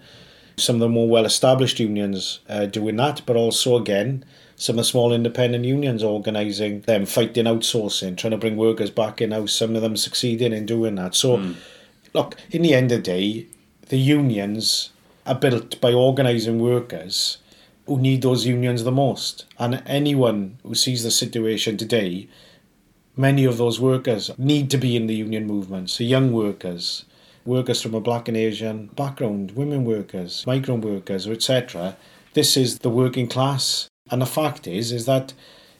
some 0.58 0.76
of 0.76 0.82
the 0.82 0.90
more 0.90 1.08
well 1.08 1.26
established 1.26 1.80
unions 1.80 2.42
uh, 2.50 2.66
doing 2.66 2.98
that, 2.98 3.22
but 3.26 3.38
also, 3.38 3.78
again, 3.78 4.26
some 4.58 4.74
of 4.74 4.78
the 4.78 4.84
small 4.84 5.14
independent 5.14 5.64
unions 5.64 6.04
organising 6.04 6.82
them, 6.82 7.06
fighting 7.06 7.46
outsourcing, 7.46 8.18
trying 8.18 8.32
to 8.32 8.38
bring 8.38 8.58
workers 8.58 8.90
back 8.92 9.22
in 9.22 9.32
house, 9.32 9.54
some 9.54 9.78
of 9.78 9.82
them 9.82 9.96
succeeding 9.96 10.52
in 10.52 10.66
doing 10.66 10.96
that. 10.96 11.16
So, 11.16 11.38
mm. 11.38 11.56
look, 12.14 12.36
in 12.52 12.64
the 12.64 12.74
end 12.74 12.92
of 12.92 12.98
the 12.98 13.04
day, 13.04 13.48
the 13.88 13.98
unions 13.98 14.90
are 15.26 15.36
built 15.36 15.80
by 15.80 15.94
organising 15.94 16.60
workers 16.60 17.38
who 17.90 18.00
need 18.00 18.22
those 18.22 18.46
unions 18.46 18.84
the 18.84 18.92
most. 18.92 19.46
And 19.58 19.82
anyone 19.88 20.60
who 20.62 20.76
sees 20.76 21.02
the 21.02 21.10
situation 21.10 21.76
today, 21.76 22.30
many 23.18 23.46
of 23.46 23.58
those 23.58 23.80
workers 23.80 24.30
need 24.38 24.70
to 24.70 24.78
be 24.78 24.96
in 24.96 25.08
the 25.08 25.16
union 25.16 25.48
movement. 25.48 25.90
So 25.90 26.04
young 26.04 26.32
workers, 26.32 27.06
workers 27.46 27.82
from 27.82 27.96
a 27.96 28.00
black 28.00 28.28
and 28.28 28.38
Asian 28.38 28.88
background, 28.96 29.52
women 29.52 29.86
workers, 29.86 30.46
migrant 30.46 30.86
workers, 30.86 31.28
etc. 31.28 31.98
This 32.36 32.56
is 32.56 32.78
the 32.78 32.92
working 32.92 33.28
class. 33.28 33.90
And 34.12 34.22
the 34.22 34.28
fact 34.28 34.68
is, 34.68 34.92
is 34.92 35.08
that 35.08 35.34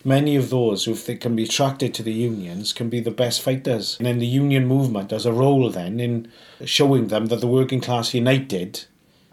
many 0.04 0.36
of 0.36 0.50
those 0.50 0.86
who 0.86 0.96
they 0.96 1.16
can 1.16 1.36
be 1.36 1.44
attracted 1.44 1.94
to 1.94 2.02
the 2.02 2.12
unions 2.12 2.74
can 2.74 2.90
be 2.90 3.02
the 3.02 3.12
best 3.12 3.44
fighters. 3.44 3.98
And 4.00 4.08
then 4.08 4.18
the 4.18 4.26
union 4.26 4.66
movement 4.66 5.12
has 5.12 5.28
a 5.28 5.32
role 5.32 5.70
then 5.70 6.00
in 6.00 6.32
showing 6.66 7.10
them 7.10 7.28
that 7.28 7.40
the 7.40 7.48
working 7.48 7.82
class 7.82 8.16
united 8.16 8.86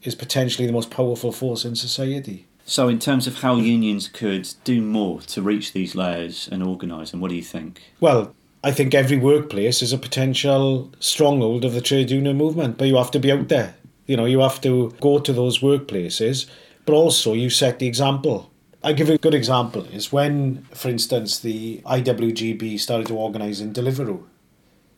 is 0.03 0.15
potentially 0.15 0.67
the 0.67 0.75
most 0.75 0.91
powerful 0.91 1.33
force 1.33 1.65
in 1.65 1.75
society. 1.75 2.46
So, 2.69 2.89
in 2.89 2.99
terms 2.99 3.29
of 3.29 3.43
how 3.43 3.57
unions 3.57 4.09
could 4.09 4.53
do 4.65 4.83
more 4.83 5.21
to 5.21 5.41
reach 5.41 5.73
these 5.73 5.95
layers 5.95 6.49
and 6.51 6.65
organise 6.65 7.13
them, 7.13 7.21
what 7.21 7.29
do 7.31 7.37
you 7.37 7.43
think? 7.43 7.81
Well, 8.01 8.35
I 8.65 8.73
think 8.73 8.93
every 8.93 9.17
workplace 9.17 9.83
is 9.83 9.93
a 9.93 9.99
potential 9.99 10.93
stronghold 10.99 11.65
of 11.65 11.75
the 11.75 11.81
trade 11.81 12.11
union 12.11 12.37
movement, 12.37 12.77
but 12.77 12.89
you 12.89 12.97
have 12.97 13.13
to 13.13 13.21
be 13.21 13.31
out 13.31 13.47
there. 13.47 13.77
You 14.07 14.17
know, 14.17 14.25
you 14.25 14.41
have 14.41 14.61
to 14.63 14.93
go 15.01 15.21
to 15.21 15.33
those 15.33 15.61
workplaces, 15.61 16.47
but 16.85 16.93
also 16.93 17.35
you 17.35 17.51
set 17.51 17.79
the 17.79 17.87
example. 17.87 18.51
I 18.83 18.95
give 18.95 19.11
a 19.11 19.19
good 19.19 19.35
example 19.35 19.85
is 19.85 20.13
when, 20.13 20.67
for 20.75 20.89
instance, 20.89 21.39
the 21.39 21.83
IWGB 21.87 22.81
started 22.81 23.07
to 23.07 23.17
organise 23.17 23.61
in 23.61 23.75
Deliveroo. 23.75 24.25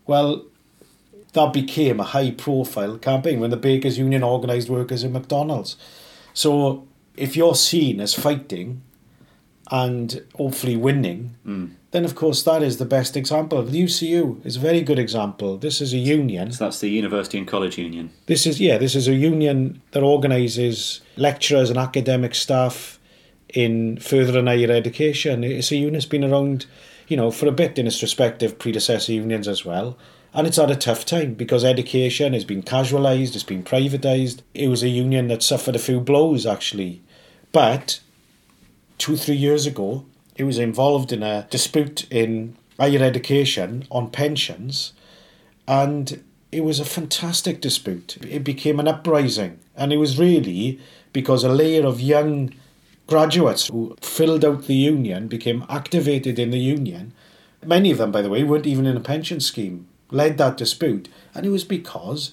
Well, 0.07 0.47
that 1.35 1.53
became 1.53 2.01
a 2.01 2.05
high 2.05 2.31
profile 2.31 2.97
campaign 2.97 3.41
when 3.41 3.51
the 3.51 3.59
Bakers 3.59 3.99
Union 3.99 4.23
organised 4.23 4.71
workers 4.71 5.05
in 5.05 5.13
McDonald's. 5.13 5.77
So 6.33 6.88
if 7.19 7.37
you're 7.37 7.55
seen 7.55 8.01
as 8.01 8.15
fighting 8.15 8.83
and 9.71 10.25
hopefully 10.35 10.77
winning, 10.77 11.37
mm. 11.47 11.71
then 11.91 12.05
of 12.05 12.15
course 12.15 12.43
that 12.45 12.63
is 12.63 12.79
the 12.79 12.87
best 12.87 13.17
example. 13.17 13.63
The 13.63 13.83
UCU 13.83 14.45
is 14.47 14.57
a 14.57 14.61
very 14.61 14.81
good 14.81 14.99
example. 14.99 15.59
This 15.59 15.81
is 15.81 15.93
a 15.93 15.99
union. 15.99 16.53
So 16.53 16.65
that's 16.65 16.81
the 16.81 16.89
University 16.89 17.39
and 17.39 17.47
College 17.47 17.77
Union. 17.77 18.11
This 18.27 18.47
is 18.47 18.61
yeah, 18.61 18.79
this 18.79 18.95
is 18.95 19.09
a 19.09 19.15
union 19.15 19.83
that 19.91 20.03
organises 20.03 21.01
lecturers 21.17 21.71
and 21.71 21.79
academic 21.79 22.35
staff 22.35 22.99
in 23.53 23.99
further 23.99 24.39
and 24.39 24.49
higher 24.49 24.71
education. 24.71 25.45
It's 25.45 25.71
a 25.71 25.77
union 25.77 25.95
that's 25.95 26.07
been 26.07 26.25
around, 26.25 26.67
you 27.09 27.17
know, 27.17 27.31
for 27.31 27.47
a 27.47 27.53
bit 27.53 27.79
in 27.79 27.87
its 27.87 28.03
respective 28.03 28.59
predecessor 28.59 29.13
unions 29.13 29.49
as 29.49 29.65
well. 29.65 29.99
And 30.35 30.47
it's 30.47 30.59
had 30.59 30.71
a 30.71 30.77
tough 30.77 31.07
time 31.07 31.35
because 31.35 31.65
education 31.65 32.35
has 32.35 32.45
been 32.45 32.63
casualised, 32.63 33.35
it's 33.35 33.43
been 33.43 33.65
privatised. 33.65 34.43
It 34.55 34.69
was 34.69 34.83
a 34.83 34.89
union 34.89 35.29
that 35.29 35.43
suffered 35.43 35.75
a 35.75 35.79
few 35.79 36.01
blows 36.01 36.45
actually 36.47 37.03
but 37.53 38.01
two, 38.99 39.17
three 39.17 39.37
years 39.37 39.67
ago, 39.67 40.05
he 40.35 40.43
was 40.43 40.59
involved 40.59 41.13
in 41.13 41.23
a 41.23 41.47
dispute 41.51 42.07
in 42.11 42.57
higher 42.79 43.03
education 43.03 43.85
on 43.91 44.11
pensions, 44.11 44.93
and 45.67 46.23
it 46.53 46.63
was 46.65 46.81
a 46.81 46.85
fantastic 46.85 47.61
dispute. 47.61 48.17
It 48.23 48.45
became 48.45 48.81
an 48.81 48.89
uprising, 48.89 49.59
and 49.77 49.93
it 49.93 49.99
was 49.99 50.19
really 50.19 50.81
because 51.13 51.45
a 51.45 51.49
layer 51.49 51.87
of 51.87 52.01
young 52.01 52.55
graduates 53.07 53.69
who 53.69 53.97
filled 54.01 54.45
out 54.45 54.67
the 54.67 54.75
union 54.75 55.29
became 55.29 55.65
activated 55.69 56.39
in 56.39 56.51
the 56.51 56.59
union. 56.59 57.13
Many 57.65 57.91
of 57.91 57.99
them, 57.99 58.13
by 58.13 58.23
the 58.23 58.31
way, 58.31 58.45
weren't 58.45 58.67
even 58.67 58.87
in 58.87 58.97
a 58.97 59.01
pension 59.01 59.41
scheme, 59.41 59.89
led 60.11 60.39
that 60.39 60.57
dispute, 60.57 61.09
and 61.35 61.45
it 61.45 61.51
was 61.51 61.65
because 61.65 62.33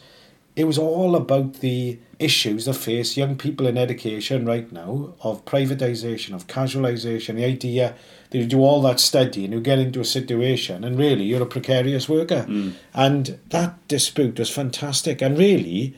it 0.55 0.63
was 0.63 0.77
all 0.77 1.15
about 1.15 1.55
the 1.55 1.99
issues 2.17 2.65
that 2.65 2.75
face 2.75 3.17
young 3.17 3.35
people 3.35 3.67
in 3.67 3.77
education 3.77 4.45
right 4.45 4.71
now 4.71 5.13
of 5.21 5.43
privatisation, 5.43 6.33
of 6.33 6.47
casualisation, 6.47 7.35
the 7.35 7.43
idea 7.43 7.93
that 8.29 8.37
you 8.37 8.45
do 8.45 8.61
all 8.61 8.81
that 8.81 9.01
study 9.01 9.43
and 9.43 9.53
you 9.53 9.59
get 9.59 9.79
into 9.79 9.99
a 9.99 10.05
situation 10.05 10.85
and 10.85 10.97
really 10.97 11.25
you're 11.25 11.43
a 11.43 11.45
precarious 11.45 12.07
worker. 12.07 12.45
Mm. 12.47 12.73
And 12.93 13.39
that 13.49 13.85
dispute 13.89 14.39
was 14.39 14.49
fantastic. 14.49 15.21
And 15.21 15.37
really, 15.37 15.93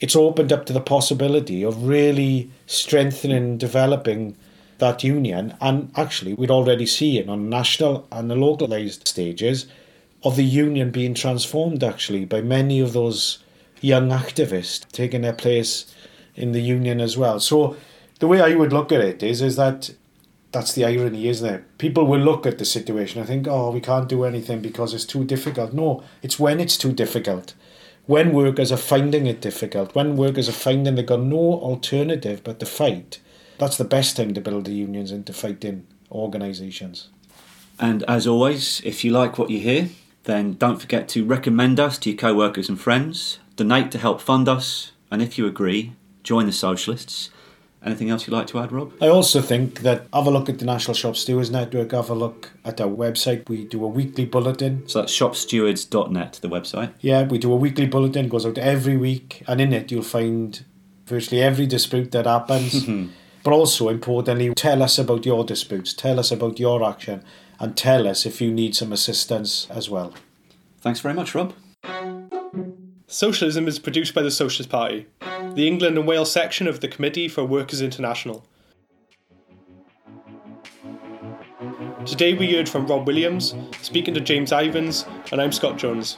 it's 0.00 0.16
opened 0.16 0.52
up 0.52 0.66
to 0.66 0.74
the 0.74 0.80
possibility 0.80 1.62
of 1.62 1.86
really 1.86 2.50
strengthening, 2.66 3.36
and 3.36 3.60
developing 3.60 4.36
that 4.78 5.02
union. 5.02 5.54
And 5.62 5.90
actually, 5.96 6.34
we'd 6.34 6.50
already 6.50 6.84
seen 6.84 7.30
on 7.30 7.48
national 7.48 8.06
and 8.12 8.30
the 8.30 8.36
localised 8.36 9.08
stages 9.08 9.66
of 10.22 10.36
the 10.36 10.44
union 10.44 10.90
being 10.90 11.14
transformed 11.14 11.82
actually 11.82 12.24
by 12.26 12.42
many 12.42 12.80
of 12.80 12.92
those 12.92 13.38
young 13.80 14.08
activists 14.08 14.90
taking 14.92 15.22
their 15.22 15.32
place 15.32 15.94
in 16.34 16.52
the 16.52 16.60
union 16.60 17.00
as 17.00 17.16
well. 17.16 17.40
So 17.40 17.76
the 18.20 18.26
way 18.26 18.40
I 18.40 18.54
would 18.54 18.72
look 18.72 18.92
at 18.92 19.00
it 19.00 19.22
is 19.22 19.42
is 19.42 19.56
that 19.56 19.94
that's 20.52 20.72
the 20.72 20.84
irony, 20.84 21.26
isn't 21.26 21.52
it? 21.52 21.78
People 21.78 22.06
will 22.06 22.20
look 22.20 22.46
at 22.46 22.58
the 22.58 22.64
situation 22.64 23.18
and 23.18 23.28
think, 23.28 23.48
oh, 23.48 23.70
we 23.70 23.80
can't 23.80 24.08
do 24.08 24.24
anything 24.24 24.60
because 24.60 24.94
it's 24.94 25.04
too 25.04 25.24
difficult. 25.24 25.72
No, 25.72 26.04
it's 26.22 26.38
when 26.38 26.60
it's 26.60 26.78
too 26.78 26.92
difficult. 26.92 27.54
When 28.06 28.32
workers 28.32 28.70
are 28.70 28.76
finding 28.76 29.26
it 29.26 29.40
difficult, 29.40 29.94
when 29.94 30.16
workers 30.16 30.48
are 30.48 30.52
finding 30.52 30.94
they've 30.94 31.06
got 31.06 31.20
no 31.20 31.36
alternative 31.36 32.44
but 32.44 32.60
to 32.60 32.66
fight, 32.66 33.20
that's 33.58 33.78
the 33.78 33.84
best 33.84 34.16
time 34.16 34.32
to 34.34 34.40
build 34.40 34.66
the 34.66 34.72
unions 34.72 35.10
and 35.10 35.26
to 35.26 35.32
fight 35.32 35.64
in 35.64 35.86
organisations. 36.12 37.08
And 37.80 38.04
as 38.04 38.26
always, 38.26 38.80
if 38.84 39.04
you 39.04 39.10
like 39.10 39.38
what 39.38 39.50
you 39.50 39.58
hear, 39.58 39.88
then 40.24 40.54
don't 40.54 40.80
forget 40.80 41.08
to 41.10 41.24
recommend 41.24 41.80
us 41.80 41.98
to 41.98 42.10
your 42.10 42.18
co 42.18 42.34
workers 42.34 42.68
and 42.68 42.80
friends 42.80 43.38
donate 43.56 43.90
to 43.92 43.98
help 43.98 44.20
fund 44.20 44.48
us, 44.48 44.92
and 45.10 45.22
if 45.22 45.38
you 45.38 45.46
agree, 45.46 45.92
join 46.22 46.46
the 46.46 46.52
Socialists. 46.52 47.30
Anything 47.84 48.08
else 48.08 48.26
you'd 48.26 48.32
like 48.32 48.46
to 48.46 48.58
add, 48.60 48.72
Rob? 48.72 48.94
I 49.02 49.08
also 49.08 49.42
think 49.42 49.80
that 49.80 50.06
have 50.12 50.26
a 50.26 50.30
look 50.30 50.48
at 50.48 50.58
the 50.58 50.64
National 50.64 50.94
Shop 50.94 51.16
Stewards 51.16 51.50
Network, 51.50 51.92
have 51.92 52.08
a 52.08 52.14
look 52.14 52.52
at 52.64 52.80
our 52.80 52.88
website. 52.88 53.46
We 53.46 53.64
do 53.66 53.84
a 53.84 53.88
weekly 53.88 54.24
bulletin. 54.24 54.88
So 54.88 55.00
that's 55.00 55.12
shopstewards.net, 55.12 56.38
the 56.40 56.48
website. 56.48 56.92
Yeah, 57.00 57.24
we 57.24 57.36
do 57.36 57.52
a 57.52 57.56
weekly 57.56 57.86
bulletin, 57.86 58.28
goes 58.30 58.46
out 58.46 58.56
every 58.56 58.96
week, 58.96 59.42
and 59.46 59.60
in 59.60 59.74
it 59.74 59.92
you'll 59.92 60.02
find 60.02 60.64
virtually 61.04 61.42
every 61.42 61.66
dispute 61.66 62.10
that 62.12 62.26
happens. 62.26 62.86
Hmm. 62.94 63.08
but 63.42 63.52
also, 63.52 63.90
importantly, 63.90 64.54
tell 64.54 64.82
us 64.82 64.98
about 64.98 65.26
your 65.26 65.44
disputes, 65.44 65.92
tell 65.92 66.18
us 66.18 66.32
about 66.32 66.58
your 66.58 66.82
action, 66.82 67.22
and 67.60 67.76
tell 67.76 68.08
us 68.08 68.24
if 68.24 68.40
you 68.40 68.50
need 68.50 68.74
some 68.74 68.92
assistance 68.92 69.66
as 69.68 69.90
well. 69.90 70.14
Thanks 70.80 71.00
very 71.00 71.14
much, 71.14 71.34
Rob. 71.34 71.52
Socialism 73.06 73.68
is 73.68 73.78
produced 73.78 74.14
by 74.14 74.22
the 74.22 74.30
Socialist 74.30 74.70
Party, 74.70 75.06
the 75.52 75.68
England 75.68 75.98
and 75.98 76.08
Wales 76.08 76.32
section 76.32 76.66
of 76.66 76.80
the 76.80 76.88
Committee 76.88 77.28
for 77.28 77.44
Workers 77.44 77.82
International. 77.82 78.46
Today 82.06 82.32
we 82.32 82.54
heard 82.54 82.66
from 82.66 82.86
Rob 82.86 83.06
Williams, 83.06 83.54
speaking 83.82 84.14
to 84.14 84.20
James 84.20 84.52
Ivens, 84.52 85.06
and 85.30 85.42
I'm 85.42 85.52
Scott 85.52 85.76
Jones. 85.76 86.16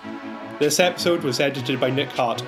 This 0.61 0.79
episode 0.79 1.25
was 1.25 1.40
edited 1.40 1.81
by 1.81 1.90
Nick 1.90 2.11
Hart. 2.11 2.44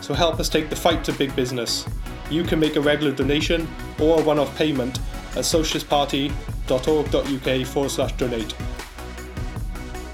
So 0.00 0.14
help 0.14 0.38
us 0.38 0.48
take 0.48 0.70
the 0.70 0.76
fight 0.76 1.02
to 1.04 1.12
big 1.12 1.34
business. 1.34 1.84
You 2.30 2.44
can 2.44 2.60
make 2.60 2.76
a 2.76 2.80
regular 2.80 3.12
donation 3.12 3.66
or 3.98 4.20
a 4.20 4.22
one 4.22 4.38
off 4.38 4.56
payment 4.56 4.98
at 5.32 5.44
socialistparty.org.uk 5.44 7.66
forward 7.66 7.90
slash 7.90 8.12
donate. 8.12 8.54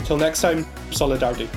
Till 0.04 0.16
next 0.16 0.40
time, 0.40 0.64
solidarity. 0.90 1.50